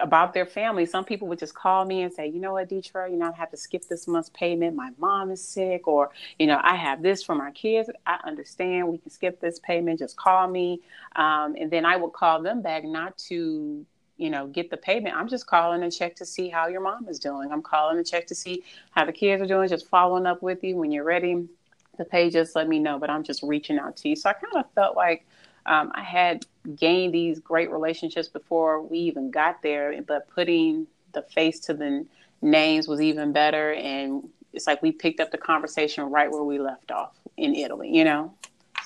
about 0.00 0.34
their 0.34 0.46
family. 0.46 0.86
Some 0.86 1.04
people 1.04 1.28
would 1.28 1.38
just 1.38 1.54
call 1.54 1.84
me 1.84 2.02
and 2.02 2.12
say, 2.12 2.26
you 2.26 2.40
know 2.40 2.52
what, 2.52 2.68
Detroit, 2.68 3.10
you 3.10 3.16
know, 3.16 3.30
I 3.30 3.36
have 3.36 3.50
to 3.50 3.56
skip 3.56 3.86
this 3.86 4.08
month's 4.08 4.30
payment. 4.30 4.74
My 4.74 4.90
mom 4.98 5.30
is 5.30 5.46
sick, 5.46 5.86
or, 5.86 6.10
you 6.38 6.46
know, 6.46 6.60
I 6.62 6.74
have 6.76 7.02
this 7.02 7.22
for 7.22 7.34
my 7.34 7.50
kids. 7.52 7.88
I 8.06 8.18
understand 8.26 8.88
we 8.88 8.98
can 8.98 9.10
skip 9.10 9.40
this 9.40 9.58
payment. 9.60 10.00
Just 10.00 10.16
call 10.16 10.48
me. 10.48 10.80
Um, 11.16 11.54
and 11.58 11.70
then 11.70 11.86
I 11.86 11.96
would 11.96 12.12
call 12.12 12.42
them 12.42 12.60
back 12.60 12.84
not 12.84 13.16
to, 13.28 13.86
you 14.16 14.30
know, 14.30 14.46
get 14.46 14.70
the 14.70 14.76
payment. 14.76 15.16
I'm 15.16 15.28
just 15.28 15.46
calling 15.46 15.82
and 15.82 15.92
check 15.92 16.16
to 16.16 16.26
see 16.26 16.48
how 16.48 16.66
your 16.68 16.80
mom 16.80 17.08
is 17.08 17.18
doing. 17.18 17.52
I'm 17.52 17.62
calling 17.62 17.96
to 17.96 18.08
check 18.08 18.26
to 18.28 18.34
see 18.34 18.64
how 18.90 19.04
the 19.04 19.12
kids 19.12 19.42
are 19.42 19.46
doing, 19.46 19.68
just 19.68 19.88
following 19.88 20.26
up 20.26 20.42
with 20.42 20.62
you 20.64 20.76
when 20.76 20.92
you're 20.92 21.04
ready 21.04 21.48
to 21.96 22.04
pay, 22.04 22.30
just 22.30 22.56
let 22.56 22.68
me 22.68 22.78
know. 22.78 22.98
But 22.98 23.10
I'm 23.10 23.22
just 23.22 23.42
reaching 23.42 23.78
out 23.78 23.96
to 23.98 24.08
you. 24.08 24.16
So 24.16 24.30
I 24.30 24.32
kind 24.32 24.56
of 24.56 24.64
felt 24.74 24.96
like 24.96 25.26
um, 25.66 25.92
I 25.94 26.02
had 26.02 26.46
gained 26.76 27.14
these 27.14 27.40
great 27.40 27.70
relationships 27.70 28.28
before 28.28 28.82
we 28.82 28.98
even 28.98 29.30
got 29.30 29.62
there, 29.62 30.00
but 30.02 30.28
putting 30.28 30.86
the 31.12 31.22
face 31.22 31.60
to 31.60 31.74
the 31.74 32.06
names 32.42 32.88
was 32.88 33.00
even 33.00 33.32
better. 33.32 33.72
And 33.72 34.28
it's 34.52 34.66
like 34.66 34.82
we 34.82 34.92
picked 34.92 35.20
up 35.20 35.30
the 35.30 35.38
conversation 35.38 36.04
right 36.04 36.30
where 36.30 36.44
we 36.44 36.58
left 36.58 36.90
off 36.90 37.16
in 37.36 37.54
Italy, 37.54 37.90
you 37.90 38.04
know? 38.04 38.34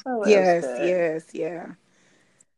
So 0.04 0.26
yes, 0.26 0.64
yes, 0.64 1.24
yeah. 1.32 1.66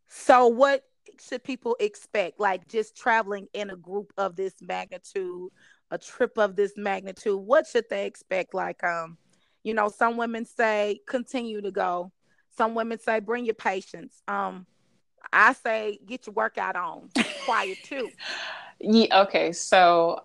So, 0.08 0.48
what 0.48 0.84
should 1.20 1.42
people 1.44 1.76
expect? 1.80 2.40
Like 2.40 2.68
just 2.68 2.96
traveling 2.96 3.48
in 3.54 3.70
a 3.70 3.76
group 3.76 4.12
of 4.18 4.36
this 4.36 4.54
magnitude, 4.60 5.50
a 5.90 5.98
trip 5.98 6.38
of 6.38 6.56
this 6.56 6.72
magnitude, 6.76 7.38
what 7.38 7.66
should 7.66 7.88
they 7.88 8.06
expect? 8.06 8.54
Like, 8.54 8.82
um, 8.84 9.16
you 9.62 9.74
know, 9.74 9.88
some 9.88 10.16
women 10.16 10.44
say 10.44 11.00
continue 11.06 11.60
to 11.60 11.70
go 11.70 12.12
some 12.60 12.74
women 12.74 12.98
say 12.98 13.20
bring 13.20 13.46
your 13.46 13.54
patience. 13.54 14.20
Um, 14.28 14.66
I 15.32 15.54
say 15.54 15.98
get 16.04 16.26
your 16.26 16.34
workout 16.34 16.76
on. 16.76 17.08
Quiet 17.46 17.78
too. 17.82 18.10
Yeah. 18.78 19.22
Okay. 19.22 19.52
So 19.52 20.24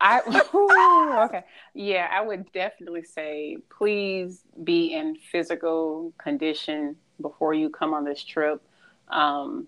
I 0.00 0.20
okay. 1.26 1.44
Yeah, 1.74 2.08
I 2.10 2.22
would 2.22 2.50
definitely 2.52 3.02
say 3.02 3.58
please 3.68 4.44
be 4.64 4.94
in 4.94 5.16
physical 5.30 6.14
condition 6.16 6.96
before 7.20 7.52
you 7.52 7.68
come 7.68 7.92
on 7.92 8.06
this 8.06 8.24
trip. 8.24 8.62
Um, 9.10 9.66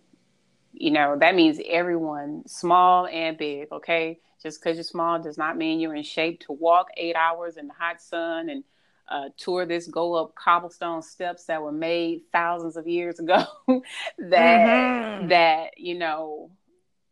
you 0.73 0.91
know, 0.91 1.19
that 1.21 1.35
means 1.35 1.61
everyone, 1.69 2.45
small 2.47 3.07
and 3.09 3.37
big, 3.37 3.71
okay? 3.73 4.21
Just 4.43 4.63
because 4.63 4.79
you're 4.79 4.85
small 4.85 5.19
does 5.19 5.37
not 5.37 5.59
mean 5.59 5.81
you're 5.81 5.95
in 5.95 6.03
shape 6.03 6.41
to 6.47 6.53
walk 6.53 6.89
eight 6.97 7.15
hours 7.15 7.59
in 7.59 7.67
the 7.67 7.75
hot 7.75 8.01
sun 8.01 8.49
and 8.49 8.65
uh, 9.09 9.29
tour 9.37 9.65
this 9.67 9.87
go 9.87 10.15
up 10.15 10.35
cobblestone 10.35 11.03
steps 11.03 11.45
that 11.45 11.63
were 11.63 11.73
made 11.73 12.23
thousands 12.33 12.77
of 12.77 12.87
years 12.87 13.19
ago 13.19 13.45
that 13.69 13.81
mm-hmm. 14.19 15.29
that 15.29 15.79
you 15.79 15.97
know 15.97 16.51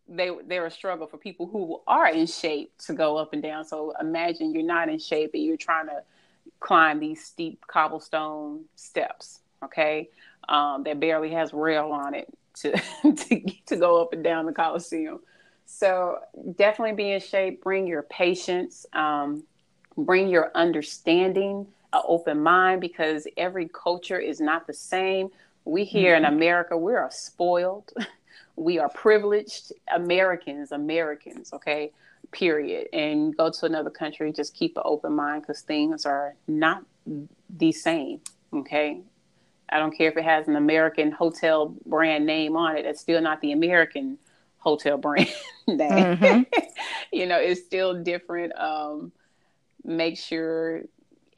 they 0.08 0.30
they're 0.46 0.66
a 0.66 0.70
struggle 0.70 1.06
for 1.06 1.18
people 1.18 1.46
who 1.46 1.80
are 1.86 2.08
in 2.08 2.26
shape 2.26 2.72
to 2.78 2.92
go 2.92 3.16
up 3.16 3.32
and 3.32 3.42
down. 3.42 3.64
So 3.64 3.92
imagine 4.00 4.52
you're 4.52 4.62
not 4.62 4.88
in 4.88 4.98
shape 4.98 5.30
and 5.34 5.42
you're 5.42 5.56
trying 5.56 5.86
to 5.86 6.02
climb 6.60 7.00
these 7.00 7.24
steep 7.24 7.66
cobblestone 7.66 8.64
steps 8.74 9.40
okay? 9.64 10.10
Um, 10.48 10.84
that 10.84 11.00
barely 11.00 11.30
has 11.32 11.52
rail 11.52 11.90
on 11.92 12.14
it 12.14 12.28
to 12.60 12.72
to 13.02 13.40
to 13.66 13.76
go 13.76 14.00
up 14.00 14.12
and 14.12 14.22
down 14.22 14.46
the 14.46 14.52
coliseum. 14.52 15.20
So 15.66 16.18
definitely 16.56 16.94
be 16.94 17.12
in 17.12 17.20
shape. 17.20 17.62
Bring 17.62 17.86
your 17.86 18.02
patience. 18.02 18.86
Um, 18.92 19.44
bring 19.96 20.28
your 20.28 20.50
understanding 20.54 21.66
an 21.94 22.02
open 22.06 22.42
mind 22.42 22.80
because 22.80 23.26
every 23.36 23.68
culture 23.68 24.18
is 24.18 24.40
not 24.40 24.66
the 24.66 24.74
same. 24.74 25.28
We 25.64 25.84
here 25.84 26.14
mm-hmm. 26.14 26.26
in 26.26 26.34
America, 26.34 26.76
we 26.76 26.94
are 26.94 27.10
spoiled. 27.10 27.92
we 28.56 28.78
are 28.78 28.88
privileged 28.88 29.72
Americans, 29.94 30.72
Americans, 30.72 31.52
okay? 31.52 31.92
Period. 32.32 32.88
And 32.92 33.36
go 33.36 33.50
to 33.50 33.66
another 33.66 33.90
country, 33.90 34.32
just 34.32 34.54
keep 34.54 34.76
an 34.76 34.82
open 34.84 35.12
mind 35.12 35.42
because 35.42 35.62
things 35.62 36.04
are 36.04 36.34
not 36.46 36.84
the 37.48 37.72
same, 37.72 38.20
okay? 38.52 39.00
I 39.68 39.78
don't 39.78 39.96
care 39.96 40.10
if 40.10 40.16
it 40.16 40.24
has 40.24 40.48
an 40.48 40.56
American 40.56 41.10
hotel 41.10 41.74
brand 41.86 42.26
name 42.26 42.56
on 42.56 42.76
it, 42.76 42.84
it's 42.84 43.00
still 43.00 43.20
not 43.20 43.40
the 43.40 43.52
American 43.52 44.18
hotel 44.58 44.96
brand 44.98 45.32
name. 45.66 46.16
Mm-hmm. 46.16 46.60
you 47.12 47.26
know, 47.26 47.38
it's 47.38 47.64
still 47.64 48.02
different. 48.02 48.52
Um, 48.58 49.12
make 49.84 50.18
sure 50.18 50.82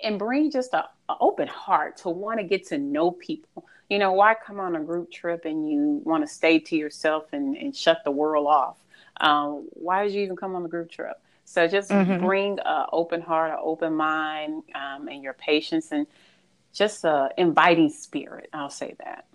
and 0.03 0.19
bring 0.19 0.51
just 0.51 0.73
a, 0.75 0.89
a 1.09 1.17
open 1.21 1.49
heart 1.49 1.99
to 1.99 2.09
want 2.09 2.39
to 2.41 2.45
get 2.45 2.67
to 2.69 2.79
know 2.79 3.11
people. 3.11 3.67
You 3.89 3.99
know, 3.99 4.13
why 4.13 4.35
come 4.35 4.59
on 4.59 4.75
a 4.77 4.81
group 4.81 5.13
trip 5.13 5.45
and 5.45 5.71
you 5.71 6.03
want 6.05 6.27
to 6.27 6.33
stay 6.33 6.59
to 6.59 6.77
yourself 6.77 7.33
and, 7.33 7.57
and 7.57 7.75
shut 7.75 8.03
the 8.05 8.11
world 8.11 8.47
off? 8.47 8.77
Um, 9.21 9.69
why 9.71 10.05
did 10.05 10.13
you 10.13 10.23
even 10.23 10.37
come 10.37 10.55
on 10.55 10.65
a 10.65 10.69
group 10.69 10.91
trip? 10.91 11.17
So 11.45 11.69
just 11.69 11.91
mm-hmm. 11.91 12.25
bring 12.25 12.59
an 12.65 12.87
open 12.93 13.21
heart, 13.21 13.53
an 13.53 13.59
open 13.61 13.95
mind, 13.95 14.65
um, 14.75 15.07
and 15.09 15.23
your 15.23 15.35
patience, 15.35 15.93
and 15.93 16.07
just 16.73 17.05
a 17.05 17.31
inviting 17.39 17.89
spirit. 17.89 18.49
I'll 18.53 18.69
say 18.69 18.97
that. 18.99 19.27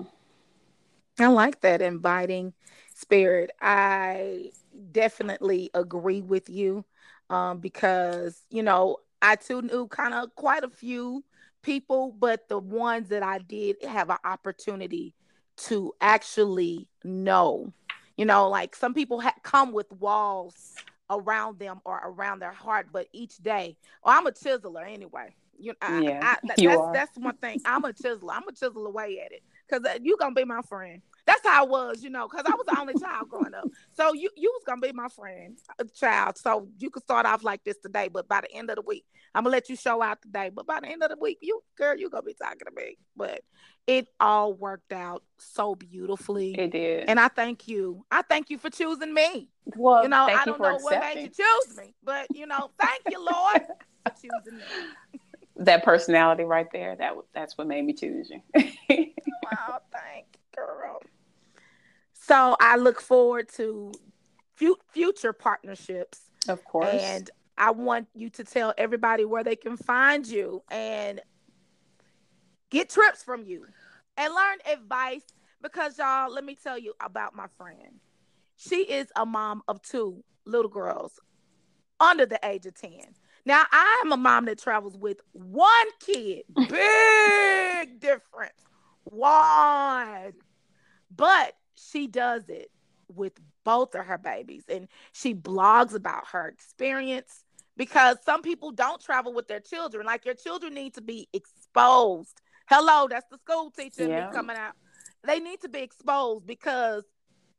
I 1.19 1.27
like 1.27 1.61
that 1.61 1.81
inviting 1.81 2.53
spirit. 2.93 3.51
I 3.61 4.51
definitely 4.91 5.71
agree 5.73 6.21
with 6.21 6.49
you 6.49 6.83
um, 7.29 7.59
because 7.59 8.41
you 8.49 8.61
know 8.61 8.97
I 9.21 9.35
too 9.35 9.61
knew 9.61 9.87
kind 9.87 10.13
of 10.13 10.33
quite 10.35 10.63
a 10.63 10.69
few 10.69 11.23
people, 11.61 12.15
but 12.17 12.47
the 12.49 12.59
ones 12.59 13.09
that 13.09 13.23
I 13.23 13.39
did 13.39 13.77
have 13.83 14.09
an 14.09 14.17
opportunity 14.23 15.13
to 15.57 15.93
actually 16.01 16.87
know, 17.03 17.71
you 18.17 18.25
know, 18.25 18.49
like 18.49 18.75
some 18.75 18.93
people 18.93 19.21
ha- 19.21 19.35
come 19.43 19.71
with 19.71 19.91
walls 19.91 20.75
around 21.09 21.59
them 21.59 21.81
or 21.85 22.01
around 22.03 22.39
their 22.39 22.51
heart, 22.51 22.87
but 22.91 23.07
each 23.13 23.37
day, 23.37 23.77
well, 24.03 24.17
I'm 24.17 24.27
a 24.27 24.31
chiseler 24.31 24.89
anyway. 24.89 25.35
You, 25.59 25.73
I, 25.81 26.01
yeah, 26.01 26.19
I, 26.23 26.37
I, 26.49 26.53
you 26.57 26.69
that's, 26.69 26.81
are. 26.81 26.93
that's 26.93 27.17
one 27.17 27.37
thing. 27.37 27.61
I'm 27.65 27.85
a 27.85 27.93
chiseler. 27.93 28.31
I'm 28.31 28.47
a 28.47 28.51
chisel 28.51 28.87
away 28.87 29.21
at 29.23 29.31
it 29.31 29.43
because 29.67 29.85
uh, 29.85 29.99
you 30.01 30.17
gonna 30.17 30.33
be 30.33 30.45
my 30.45 30.61
friend. 30.63 31.01
That's 31.25 31.45
how 31.45 31.63
I 31.63 31.67
was, 31.67 32.03
you 32.03 32.09
know, 32.09 32.27
because 32.27 32.45
I 32.45 32.55
was 32.55 32.65
the 32.65 32.79
only 32.79 32.93
child 32.95 33.29
growing 33.29 33.53
up. 33.53 33.65
So 33.93 34.13
you 34.13 34.29
you 34.35 34.51
was 34.53 34.63
gonna 34.65 34.81
be 34.81 34.91
my 34.91 35.07
friend, 35.07 35.57
a 35.79 35.85
child. 35.85 36.37
So 36.37 36.67
you 36.79 36.89
could 36.89 37.03
start 37.03 37.25
off 37.25 37.43
like 37.43 37.63
this 37.63 37.77
today, 37.77 38.07
but 38.07 38.27
by 38.27 38.41
the 38.41 38.51
end 38.53 38.69
of 38.69 38.77
the 38.77 38.81
week, 38.81 39.05
I'm 39.35 39.43
gonna 39.43 39.51
let 39.51 39.69
you 39.69 39.75
show 39.75 40.01
out 40.01 40.21
today. 40.21 40.49
But 40.53 40.65
by 40.65 40.79
the 40.79 40.87
end 40.87 41.03
of 41.03 41.09
the 41.09 41.17
week, 41.19 41.39
you 41.41 41.63
girl, 41.77 41.95
you 41.97 42.09
gonna 42.09 42.23
be 42.23 42.33
talking 42.33 42.59
to 42.65 42.71
me. 42.75 42.97
But 43.15 43.41
it 43.87 44.07
all 44.19 44.53
worked 44.53 44.93
out 44.93 45.23
so 45.37 45.75
beautifully. 45.75 46.53
It 46.53 46.71
did. 46.71 47.05
And 47.07 47.19
I 47.19 47.27
thank 47.27 47.67
you. 47.67 48.05
I 48.11 48.21
thank 48.21 48.49
you 48.49 48.57
for 48.57 48.69
choosing 48.69 49.13
me. 49.13 49.49
Well, 49.75 50.03
you 50.03 50.09
know, 50.09 50.25
I 50.25 50.45
don't 50.45 50.61
know 50.61 50.75
accepting. 50.75 50.83
what 50.83 51.15
made 51.15 51.21
you 51.23 51.29
choose 51.29 51.77
me, 51.77 51.93
but 52.03 52.27
you 52.33 52.47
know, 52.47 52.71
thank 52.79 53.01
you, 53.09 53.23
Lord, 53.23 53.61
for 54.05 54.13
choosing 54.21 54.59
me. 54.59 54.65
That 55.57 55.83
personality 55.83 56.43
right 56.43 56.65
there, 56.73 56.95
that 56.95 57.13
that's 57.35 57.55
what 57.55 57.67
made 57.67 57.85
me 57.85 57.93
choose 57.93 58.31
you. 58.31 58.41
wow, 58.55 58.65
oh, 59.69 59.77
thank 59.91 60.25
you, 60.33 60.39
girl. 60.55 60.99
So 62.31 62.55
I 62.61 62.77
look 62.77 63.01
forward 63.01 63.49
to 63.57 63.91
f- 64.61 64.77
future 64.93 65.33
partnerships. 65.33 66.31
Of 66.47 66.63
course. 66.63 67.03
And 67.03 67.29
I 67.57 67.71
want 67.71 68.07
you 68.15 68.29
to 68.29 68.45
tell 68.45 68.73
everybody 68.77 69.25
where 69.25 69.43
they 69.43 69.57
can 69.57 69.75
find 69.75 70.25
you 70.25 70.63
and 70.71 71.19
get 72.69 72.89
trips 72.89 73.21
from 73.21 73.43
you 73.43 73.65
and 74.15 74.33
learn 74.33 74.59
advice 74.77 75.25
because 75.61 75.97
y'all, 75.97 76.31
let 76.31 76.45
me 76.45 76.55
tell 76.55 76.79
you 76.79 76.93
about 77.01 77.35
my 77.35 77.47
friend. 77.57 77.99
She 78.55 78.77
is 78.77 79.07
a 79.17 79.25
mom 79.25 79.61
of 79.67 79.81
two 79.81 80.23
little 80.45 80.71
girls 80.71 81.19
under 81.99 82.25
the 82.25 82.39
age 82.45 82.65
of 82.65 82.75
10. 82.75 82.91
Now, 83.45 83.65
I'm 83.73 84.13
a 84.13 84.17
mom 84.17 84.45
that 84.45 84.57
travels 84.57 84.97
with 84.97 85.19
one 85.33 85.67
kid. 85.99 86.43
Big 86.55 87.99
difference. 87.99 88.53
One. 89.03 90.31
But 91.13 91.55
she 91.89 92.07
does 92.07 92.47
it 92.49 92.69
with 93.07 93.33
both 93.63 93.95
of 93.95 94.05
her 94.05 94.17
babies 94.17 94.63
and 94.69 94.87
she 95.11 95.33
blogs 95.33 95.93
about 95.93 96.27
her 96.31 96.47
experience 96.47 97.43
because 97.77 98.17
some 98.23 98.41
people 98.41 98.71
don't 98.71 99.01
travel 99.01 99.33
with 99.33 99.47
their 99.47 99.59
children. 99.59 100.05
Like 100.05 100.25
your 100.25 100.35
children 100.35 100.73
need 100.73 100.95
to 100.95 101.01
be 101.01 101.27
exposed. 101.33 102.41
Hello, 102.67 103.07
that's 103.09 103.27
the 103.29 103.37
school 103.37 103.71
teacher 103.71 104.07
yeah. 104.07 104.31
coming 104.31 104.57
out. 104.57 104.73
They 105.23 105.39
need 105.39 105.61
to 105.61 105.69
be 105.69 105.79
exposed 105.79 106.45
because 106.45 107.03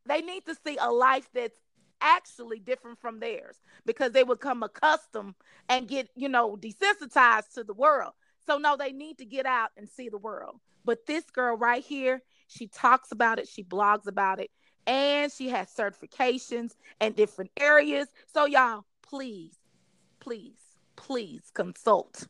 they 0.06 0.20
need 0.20 0.44
to 0.46 0.56
see 0.64 0.78
a 0.80 0.90
life 0.90 1.28
that's 1.34 1.58
actually 2.00 2.58
different 2.58 2.98
from 2.98 3.20
theirs 3.20 3.56
because 3.86 4.12
they 4.12 4.24
become 4.24 4.62
accustomed 4.62 5.34
and 5.68 5.86
get, 5.86 6.08
you 6.16 6.28
know, 6.28 6.56
desensitized 6.56 7.54
to 7.54 7.64
the 7.64 7.74
world. 7.74 8.12
So 8.46 8.58
no, 8.58 8.76
they 8.76 8.92
need 8.92 9.18
to 9.18 9.24
get 9.24 9.46
out 9.46 9.70
and 9.76 9.88
see 9.88 10.08
the 10.08 10.18
world. 10.18 10.56
But 10.84 11.06
this 11.06 11.24
girl 11.30 11.56
right 11.56 11.84
here, 11.84 12.22
she 12.52 12.68
talks 12.68 13.12
about 13.12 13.38
it, 13.38 13.48
she 13.48 13.64
blogs 13.64 14.06
about 14.06 14.40
it, 14.40 14.50
and 14.86 15.32
she 15.32 15.48
has 15.50 15.72
certifications 15.72 16.72
in 17.00 17.12
different 17.12 17.50
areas. 17.58 18.08
So 18.32 18.46
y'all, 18.46 18.84
please, 19.02 19.54
please, 20.20 20.58
please 20.96 21.42
consult. 21.54 22.26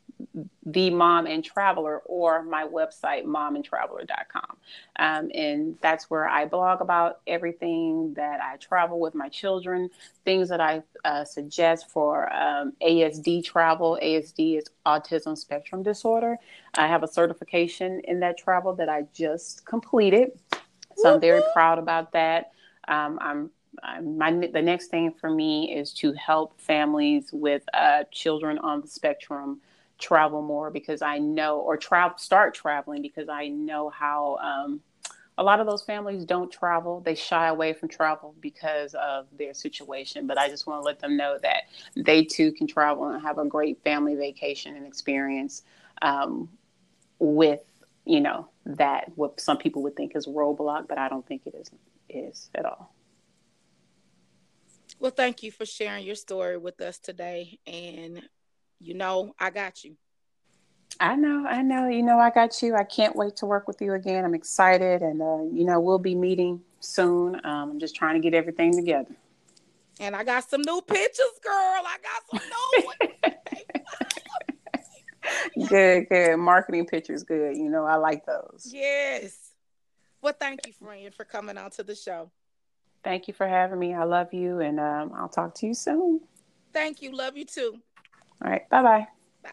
the 0.65 0.89
mom 0.89 1.25
and 1.25 1.43
traveler 1.43 1.99
or 2.05 2.43
my 2.43 2.63
website 2.65 3.25
momandtraveler.com 3.25 4.57
um, 4.99 5.29
and 5.33 5.77
that's 5.81 6.09
where 6.09 6.27
i 6.27 6.45
blog 6.45 6.81
about 6.81 7.19
everything 7.27 8.13
that 8.15 8.41
i 8.41 8.57
travel 8.57 8.99
with 8.99 9.15
my 9.15 9.29
children 9.29 9.89
things 10.25 10.49
that 10.49 10.61
i 10.61 10.81
uh, 11.05 11.23
suggest 11.23 11.89
for 11.89 12.31
um, 12.33 12.73
asd 12.81 13.43
travel. 13.43 13.99
Asd 14.01 14.57
is 14.57 14.65
autism 14.85 15.37
spectrum 15.37 15.83
disorder. 15.83 16.37
I 16.77 16.87
have 16.87 17.03
a 17.03 17.07
certification 17.07 18.01
in 18.05 18.19
that 18.21 18.37
travel 18.37 18.73
that 18.75 18.89
i 18.89 19.05
just 19.13 19.65
completed. 19.65 20.31
So 20.95 21.13
i'm 21.13 21.21
very 21.21 21.41
proud 21.53 21.79
about 21.79 22.11
that. 22.13 22.51
Um, 22.87 23.19
i'm 23.21 23.49
my 24.03 24.31
the 24.31 24.61
next 24.61 24.87
thing 24.87 25.11
for 25.11 25.29
me 25.29 25.73
is 25.73 25.93
to 25.93 26.13
help 26.13 26.59
families 26.59 27.29
with 27.33 27.63
uh, 27.73 28.03
children 28.11 28.57
on 28.59 28.81
the 28.81 28.87
spectrum 28.87 29.61
travel 30.03 30.41
more 30.41 30.69
because 30.69 31.01
I 31.01 31.17
know, 31.17 31.59
or 31.59 31.77
travel, 31.77 32.17
start 32.17 32.53
traveling 32.53 33.01
because 33.01 33.29
I 33.29 33.47
know 33.47 33.89
how 33.89 34.37
um, 34.37 34.81
a 35.37 35.43
lot 35.43 35.59
of 35.59 35.65
those 35.65 35.81
families 35.81 36.25
don't 36.25 36.51
travel. 36.51 36.99
They 36.99 37.15
shy 37.15 37.47
away 37.47 37.73
from 37.73 37.89
travel 37.89 38.35
because 38.39 38.93
of 38.95 39.27
their 39.37 39.53
situation. 39.53 40.27
But 40.27 40.37
I 40.37 40.49
just 40.49 40.67
want 40.67 40.81
to 40.81 40.85
let 40.85 40.99
them 40.99 41.17
know 41.17 41.37
that 41.41 41.63
they 41.95 42.23
too 42.23 42.51
can 42.51 42.67
travel 42.67 43.07
and 43.07 43.21
have 43.21 43.39
a 43.39 43.45
great 43.45 43.81
family 43.83 44.15
vacation 44.15 44.75
and 44.75 44.85
experience 44.85 45.63
um, 46.01 46.49
with, 47.17 47.61
you 48.05 48.19
know, 48.19 48.49
that 48.65 49.11
what 49.15 49.39
some 49.39 49.57
people 49.57 49.81
would 49.83 49.95
think 49.95 50.15
is 50.15 50.27
roadblock, 50.27 50.87
but 50.87 50.97
I 50.97 51.09
don't 51.09 51.25
think 51.25 51.43
it 51.45 51.55
is 51.55 51.71
is 52.09 52.49
at 52.53 52.65
all. 52.65 52.93
Well, 54.99 55.11
thank 55.11 55.41
you 55.43 55.51
for 55.51 55.65
sharing 55.65 56.05
your 56.05 56.15
story 56.15 56.57
with 56.57 56.79
us 56.79 56.99
today. 56.99 57.59
And 57.65 58.21
you 58.83 58.93
know, 58.93 59.33
I 59.39 59.49
got 59.49 59.83
you. 59.83 59.95
I 60.99 61.15
know, 61.15 61.45
I 61.47 61.61
know. 61.61 61.87
You 61.87 62.03
know, 62.03 62.19
I 62.19 62.29
got 62.29 62.61
you. 62.61 62.75
I 62.75 62.83
can't 62.83 63.15
wait 63.15 63.35
to 63.37 63.45
work 63.45 63.67
with 63.67 63.81
you 63.81 63.93
again. 63.93 64.23
I'm 64.25 64.35
excited, 64.35 65.01
and 65.01 65.21
uh, 65.21 65.43
you 65.51 65.65
know, 65.65 65.79
we'll 65.79 65.99
be 65.99 66.15
meeting 66.15 66.61
soon. 66.79 67.35
Um, 67.45 67.71
I'm 67.71 67.79
just 67.79 67.95
trying 67.95 68.15
to 68.15 68.19
get 68.19 68.35
everything 68.35 68.75
together. 68.75 69.15
And 69.99 70.15
I 70.15 70.23
got 70.23 70.49
some 70.49 70.61
new 70.61 70.81
pictures, 70.81 71.39
girl. 71.43 71.53
I 71.53 71.97
got 72.03 72.41
some 72.41 72.49
new. 75.55 75.67
good, 75.67 76.09
good. 76.09 76.37
Marketing 76.37 76.85
pictures, 76.85 77.23
good. 77.23 77.57
You 77.57 77.69
know, 77.69 77.85
I 77.85 77.95
like 77.95 78.25
those. 78.25 78.69
Yes. 78.71 79.35
Well, 80.21 80.33
thank 80.39 80.65
you, 80.67 80.73
friend, 80.73 81.13
for 81.13 81.25
coming 81.25 81.57
on 81.57 81.71
to 81.71 81.83
the 81.83 81.95
show. 81.95 82.31
Thank 83.03 83.27
you 83.27 83.33
for 83.33 83.47
having 83.47 83.79
me. 83.79 83.93
I 83.93 84.03
love 84.03 84.33
you, 84.33 84.59
and 84.59 84.79
um, 84.79 85.11
I'll 85.15 85.29
talk 85.29 85.55
to 85.55 85.67
you 85.67 85.73
soon. 85.73 86.21
Thank 86.71 87.01
you. 87.01 87.11
Love 87.11 87.35
you 87.35 87.45
too. 87.45 87.79
All 88.43 88.49
right. 88.49 88.69
Bye 88.69 88.83
bye. 88.83 89.07
Bye. 89.43 89.49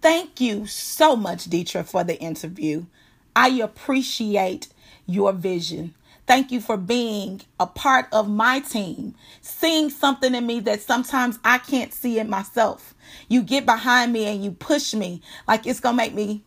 Thank 0.00 0.40
you 0.40 0.66
so 0.66 1.16
much, 1.16 1.48
Deetra, 1.48 1.84
for 1.86 2.04
the 2.04 2.18
interview. 2.20 2.86
I 3.34 3.48
appreciate 3.48 4.68
your 5.06 5.32
vision. 5.32 5.94
Thank 6.26 6.50
you 6.50 6.60
for 6.60 6.76
being 6.76 7.42
a 7.60 7.66
part 7.66 8.06
of 8.10 8.30
my 8.30 8.60
team, 8.60 9.14
seeing 9.42 9.90
something 9.90 10.34
in 10.34 10.46
me 10.46 10.60
that 10.60 10.80
sometimes 10.80 11.38
I 11.44 11.58
can't 11.58 11.92
see 11.92 12.18
in 12.18 12.30
myself. 12.30 12.94
You 13.28 13.42
get 13.42 13.66
behind 13.66 14.12
me 14.12 14.24
and 14.26 14.42
you 14.42 14.52
push 14.52 14.94
me 14.94 15.20
like 15.46 15.66
it's 15.66 15.80
going 15.80 15.94
to 15.94 15.96
make 15.96 16.14
me. 16.14 16.42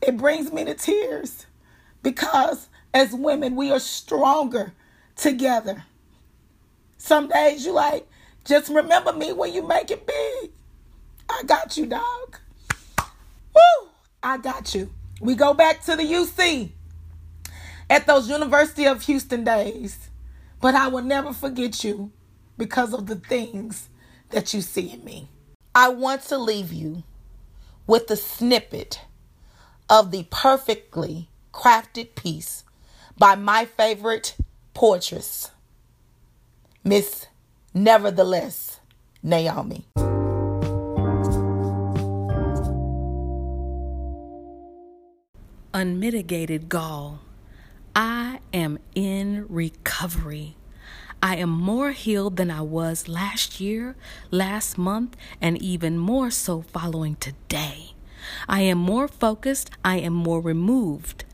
It 0.00 0.16
brings 0.16 0.52
me 0.52 0.64
to 0.64 0.74
tears 0.74 1.46
because 2.02 2.68
as 2.94 3.12
women, 3.12 3.56
we 3.56 3.72
are 3.72 3.80
stronger 3.80 4.72
together. 5.18 5.84
Some 6.96 7.28
days 7.28 7.64
you 7.64 7.72
like, 7.72 8.08
just 8.44 8.70
remember 8.70 9.12
me 9.12 9.32
when 9.32 9.52
you 9.52 9.66
make 9.66 9.90
it 9.90 10.06
big. 10.06 10.50
I 11.28 11.42
got 11.44 11.76
you, 11.76 11.86
dog. 11.86 12.38
Woo! 13.54 13.88
I 14.22 14.38
got 14.38 14.74
you. 14.74 14.90
We 15.20 15.34
go 15.34 15.52
back 15.52 15.84
to 15.84 15.96
the 15.96 16.02
UC 16.02 16.70
at 17.90 18.06
those 18.06 18.28
University 18.28 18.86
of 18.86 19.02
Houston 19.02 19.44
days. 19.44 20.08
But 20.60 20.74
I 20.74 20.88
will 20.88 21.02
never 21.02 21.32
forget 21.32 21.84
you 21.84 22.10
because 22.56 22.92
of 22.92 23.06
the 23.06 23.16
things 23.16 23.88
that 24.30 24.52
you 24.52 24.60
see 24.60 24.90
in 24.92 25.04
me. 25.04 25.28
I 25.74 25.88
want 25.88 26.22
to 26.24 26.38
leave 26.38 26.72
you 26.72 27.04
with 27.86 28.10
a 28.10 28.16
snippet 28.16 29.02
of 29.88 30.10
the 30.10 30.26
perfectly 30.30 31.28
crafted 31.52 32.14
piece 32.14 32.64
by 33.16 33.36
my 33.36 33.64
favorite 33.64 34.36
portress, 34.78 35.50
Miss 36.84 37.26
Nevertheless 37.74 38.78
Naomi. 39.24 39.88
Unmitigated 45.74 46.68
gall. 46.68 47.18
I 47.96 48.38
am 48.54 48.78
in 48.94 49.46
recovery. 49.48 50.54
I 51.20 51.34
am 51.38 51.50
more 51.50 51.90
healed 51.90 52.36
than 52.36 52.48
I 52.48 52.60
was 52.60 53.08
last 53.08 53.58
year, 53.58 53.96
last 54.30 54.78
month, 54.78 55.16
and 55.40 55.60
even 55.60 55.98
more 55.98 56.30
so 56.30 56.62
following 56.62 57.16
today. 57.16 57.94
I 58.48 58.60
am 58.60 58.78
more 58.78 59.08
focused. 59.08 59.70
I 59.84 59.96
am 59.98 60.12
more 60.12 60.40
removed. 60.40 61.24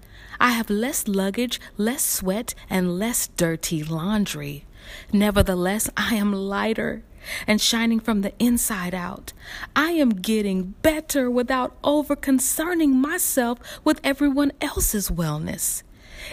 I 0.40 0.50
have 0.50 0.70
less 0.70 1.08
luggage, 1.08 1.60
less 1.76 2.04
sweat, 2.04 2.54
and 2.68 2.98
less 2.98 3.28
dirty 3.28 3.82
laundry. 3.82 4.64
Nevertheless, 5.12 5.88
I 5.96 6.14
am 6.16 6.32
lighter 6.32 7.02
and 7.46 7.60
shining 7.60 8.00
from 8.00 8.20
the 8.20 8.32
inside 8.38 8.94
out. 8.94 9.32
I 9.74 9.92
am 9.92 10.10
getting 10.10 10.74
better 10.82 11.30
without 11.30 11.76
over 11.82 12.16
concerning 12.16 12.96
myself 12.96 13.58
with 13.82 14.00
everyone 14.04 14.52
else's 14.60 15.10
wellness. 15.10 15.82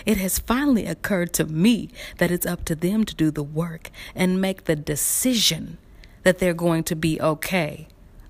It 0.06 0.18
has 0.18 0.40
finally 0.40 0.86
occurred 0.86 1.34
to 1.34 1.46
me 1.46 1.90
that 2.18 2.32
it's 2.32 2.46
up 2.46 2.66
to 2.66 2.76
them 2.76 3.06
to 3.06 3.16
do 3.16 3.32
the 3.32 3.44
work 3.44 3.90
and 4.16 4.42
make 4.42 4.66
the 4.66 4.76
decision 4.76 5.78
that 6.24 6.40
they're 6.40 6.54
going 6.54 6.84
to 6.86 6.96
be 6.96 7.20
okay. 7.20 7.88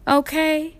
Okay? 0.08 0.78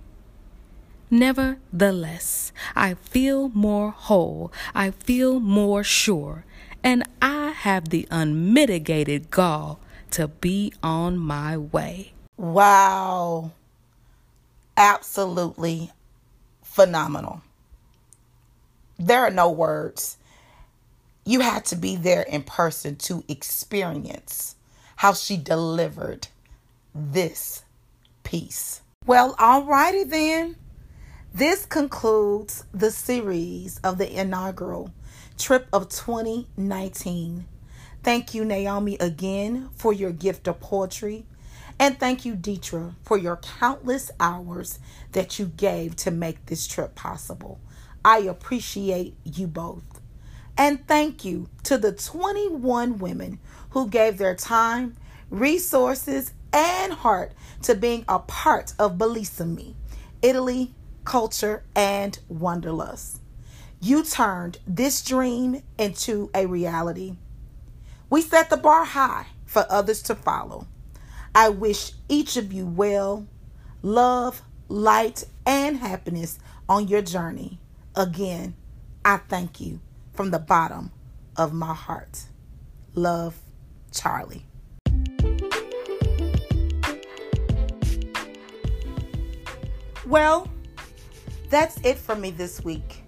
Nevertheless, 1.14 2.54
I 2.74 2.94
feel 2.94 3.50
more 3.50 3.92
whole, 3.92 4.50
I 4.74 4.92
feel 4.92 5.42
more 5.42 5.84
sure, 5.84 6.46
and 6.82 7.04
I 7.22 7.50
have 7.50 7.90
the 7.90 8.08
unmitigated 8.10 9.30
gall 9.30 9.82
to 10.12 10.30
be 10.30 10.74
on 10.82 11.18
my 11.18 11.58
way. 11.58 12.14
Wow. 12.38 13.52
Absolutely 14.78 15.92
phenomenal. 16.64 17.42
There 18.98 19.20
are 19.20 19.32
no 19.32 19.52
words. 19.52 20.18
You 21.26 21.42
had 21.42 21.66
to 21.66 21.76
be 21.76 21.98
there 21.98 22.22
in 22.22 22.44
person 22.44 22.96
to 22.98 23.26
experience 23.28 24.56
how 24.96 25.12
she 25.12 25.36
delivered 25.36 26.30
this 26.96 27.64
piece. 28.24 28.82
Well, 29.06 29.36
alrighty 29.36 30.10
then. 30.10 30.56
This 31.34 31.66
concludes 31.66 32.66
the 32.74 32.92
series 32.92 33.80
of 33.84 33.98
the 33.98 34.20
inaugural 34.20 34.92
trip 35.38 35.68
of 35.74 35.90
2019. 35.90 37.46
Thank 38.04 38.34
you, 38.34 38.44
Naomi, 38.46 38.98
again 39.00 39.70
for 39.76 39.94
your 39.94 40.12
gift 40.12 40.48
of 40.48 40.60
poetry 40.60 41.26
And 41.80 42.00
thank 42.00 42.26
you, 42.26 42.36
Deetra, 42.36 42.96
for 43.04 43.18
your 43.18 43.38
countless 43.38 44.12
hours 44.20 44.80
that 45.14 45.40
you 45.40 45.48
gave 45.48 45.96
to 45.98 46.12
make 46.12 46.46
this 46.46 46.68
trip 46.68 46.96
possible. 46.96 47.60
I 48.06 48.20
appreciate 48.20 49.16
you 49.26 49.48
both. 49.48 50.02
And 50.58 50.88
thank 50.88 51.26
you 51.26 51.50
to 51.64 51.78
the 51.78 51.92
21 51.92 53.00
women 53.00 53.40
who 53.72 53.90
gave 53.90 54.20
their 54.20 54.36
time, 54.36 54.96
resources, 55.32 56.34
and 56.54 56.94
heart 56.94 57.34
to 57.64 57.76
being 57.76 58.06
a 58.08 58.20
part 58.20 58.74
of 58.80 58.98
Bellissimi, 59.00 59.76
Italy, 60.22 60.76
culture, 61.12 61.62
and 61.76 62.18
wanderlust. 62.30 63.20
You 63.82 64.02
turned 64.02 64.60
this 64.66 65.04
dream 65.04 65.62
into 65.78 66.30
a 66.34 66.46
reality. 66.46 67.18
We 68.10 68.22
set 68.22 68.50
the 68.50 68.56
bar 68.56 68.86
high 68.86 69.26
for 69.46 69.66
others 69.70 70.02
to 70.04 70.16
follow. 70.16 70.68
I 71.36 71.50
wish 71.50 71.92
each 72.08 72.38
of 72.38 72.54
you 72.54 72.66
well, 72.66 73.28
love, 73.82 74.42
light, 74.70 75.26
and 75.46 75.80
happiness 75.80 76.40
on 76.70 76.88
your 76.88 77.02
journey. 77.02 77.60
Again, 77.94 78.56
I 79.04 79.18
thank 79.18 79.60
you 79.60 79.82
from 80.14 80.32
the 80.32 80.40
bottom 80.40 80.94
of 81.36 81.52
my 81.52 81.74
heart. 81.74 82.24
Love, 82.96 83.38
Charlie. 83.92 84.46
Well, 90.08 90.48
that's 91.52 91.78
it 91.84 91.98
for 91.98 92.16
me 92.16 92.32
this 92.32 92.64
week. 92.64 93.04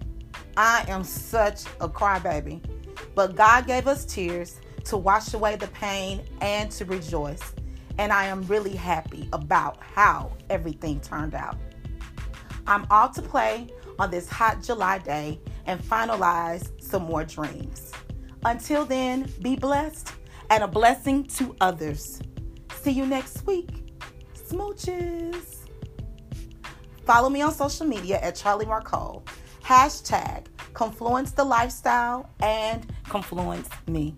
I 0.56 0.84
am 0.88 1.02
such 1.02 1.64
a 1.80 1.88
crybaby, 1.88 2.62
but 3.14 3.34
God 3.34 3.66
gave 3.66 3.88
us 3.88 4.04
tears 4.04 4.60
to 4.84 4.98
wash 4.98 5.32
away 5.32 5.56
the 5.56 5.68
pain 5.68 6.22
and 6.42 6.70
to 6.72 6.84
rejoice. 6.84 7.54
And 7.98 8.12
I 8.12 8.26
am 8.26 8.42
really 8.42 8.76
happy 8.76 9.28
about 9.32 9.78
how 9.82 10.32
everything 10.50 11.00
turned 11.00 11.34
out. 11.34 11.56
I'm 12.66 12.86
all 12.90 13.08
to 13.10 13.22
play 13.22 13.68
on 13.98 14.10
this 14.10 14.28
hot 14.28 14.62
July 14.62 14.98
day 14.98 15.40
and 15.66 15.82
finalize 15.82 16.70
some 16.82 17.04
more 17.04 17.24
dreams. 17.24 17.92
Until 18.44 18.84
then, 18.84 19.26
be 19.40 19.56
blessed 19.56 20.12
and 20.50 20.62
a 20.62 20.68
blessing 20.68 21.24
to 21.24 21.56
others. 21.62 22.20
See 22.74 22.90
you 22.90 23.06
next 23.06 23.46
week. 23.46 23.96
Smooches. 24.34 25.63
Follow 27.04 27.28
me 27.28 27.42
on 27.42 27.52
social 27.52 27.86
media 27.86 28.18
at 28.20 28.34
Charlie 28.34 28.66
Marcole. 28.66 29.24
Hashtag 29.62 30.46
Confluence 30.72 31.32
the 31.32 31.44
Lifestyle 31.44 32.28
and 32.40 32.86
Confluence 33.08 33.68
Me. 33.86 34.16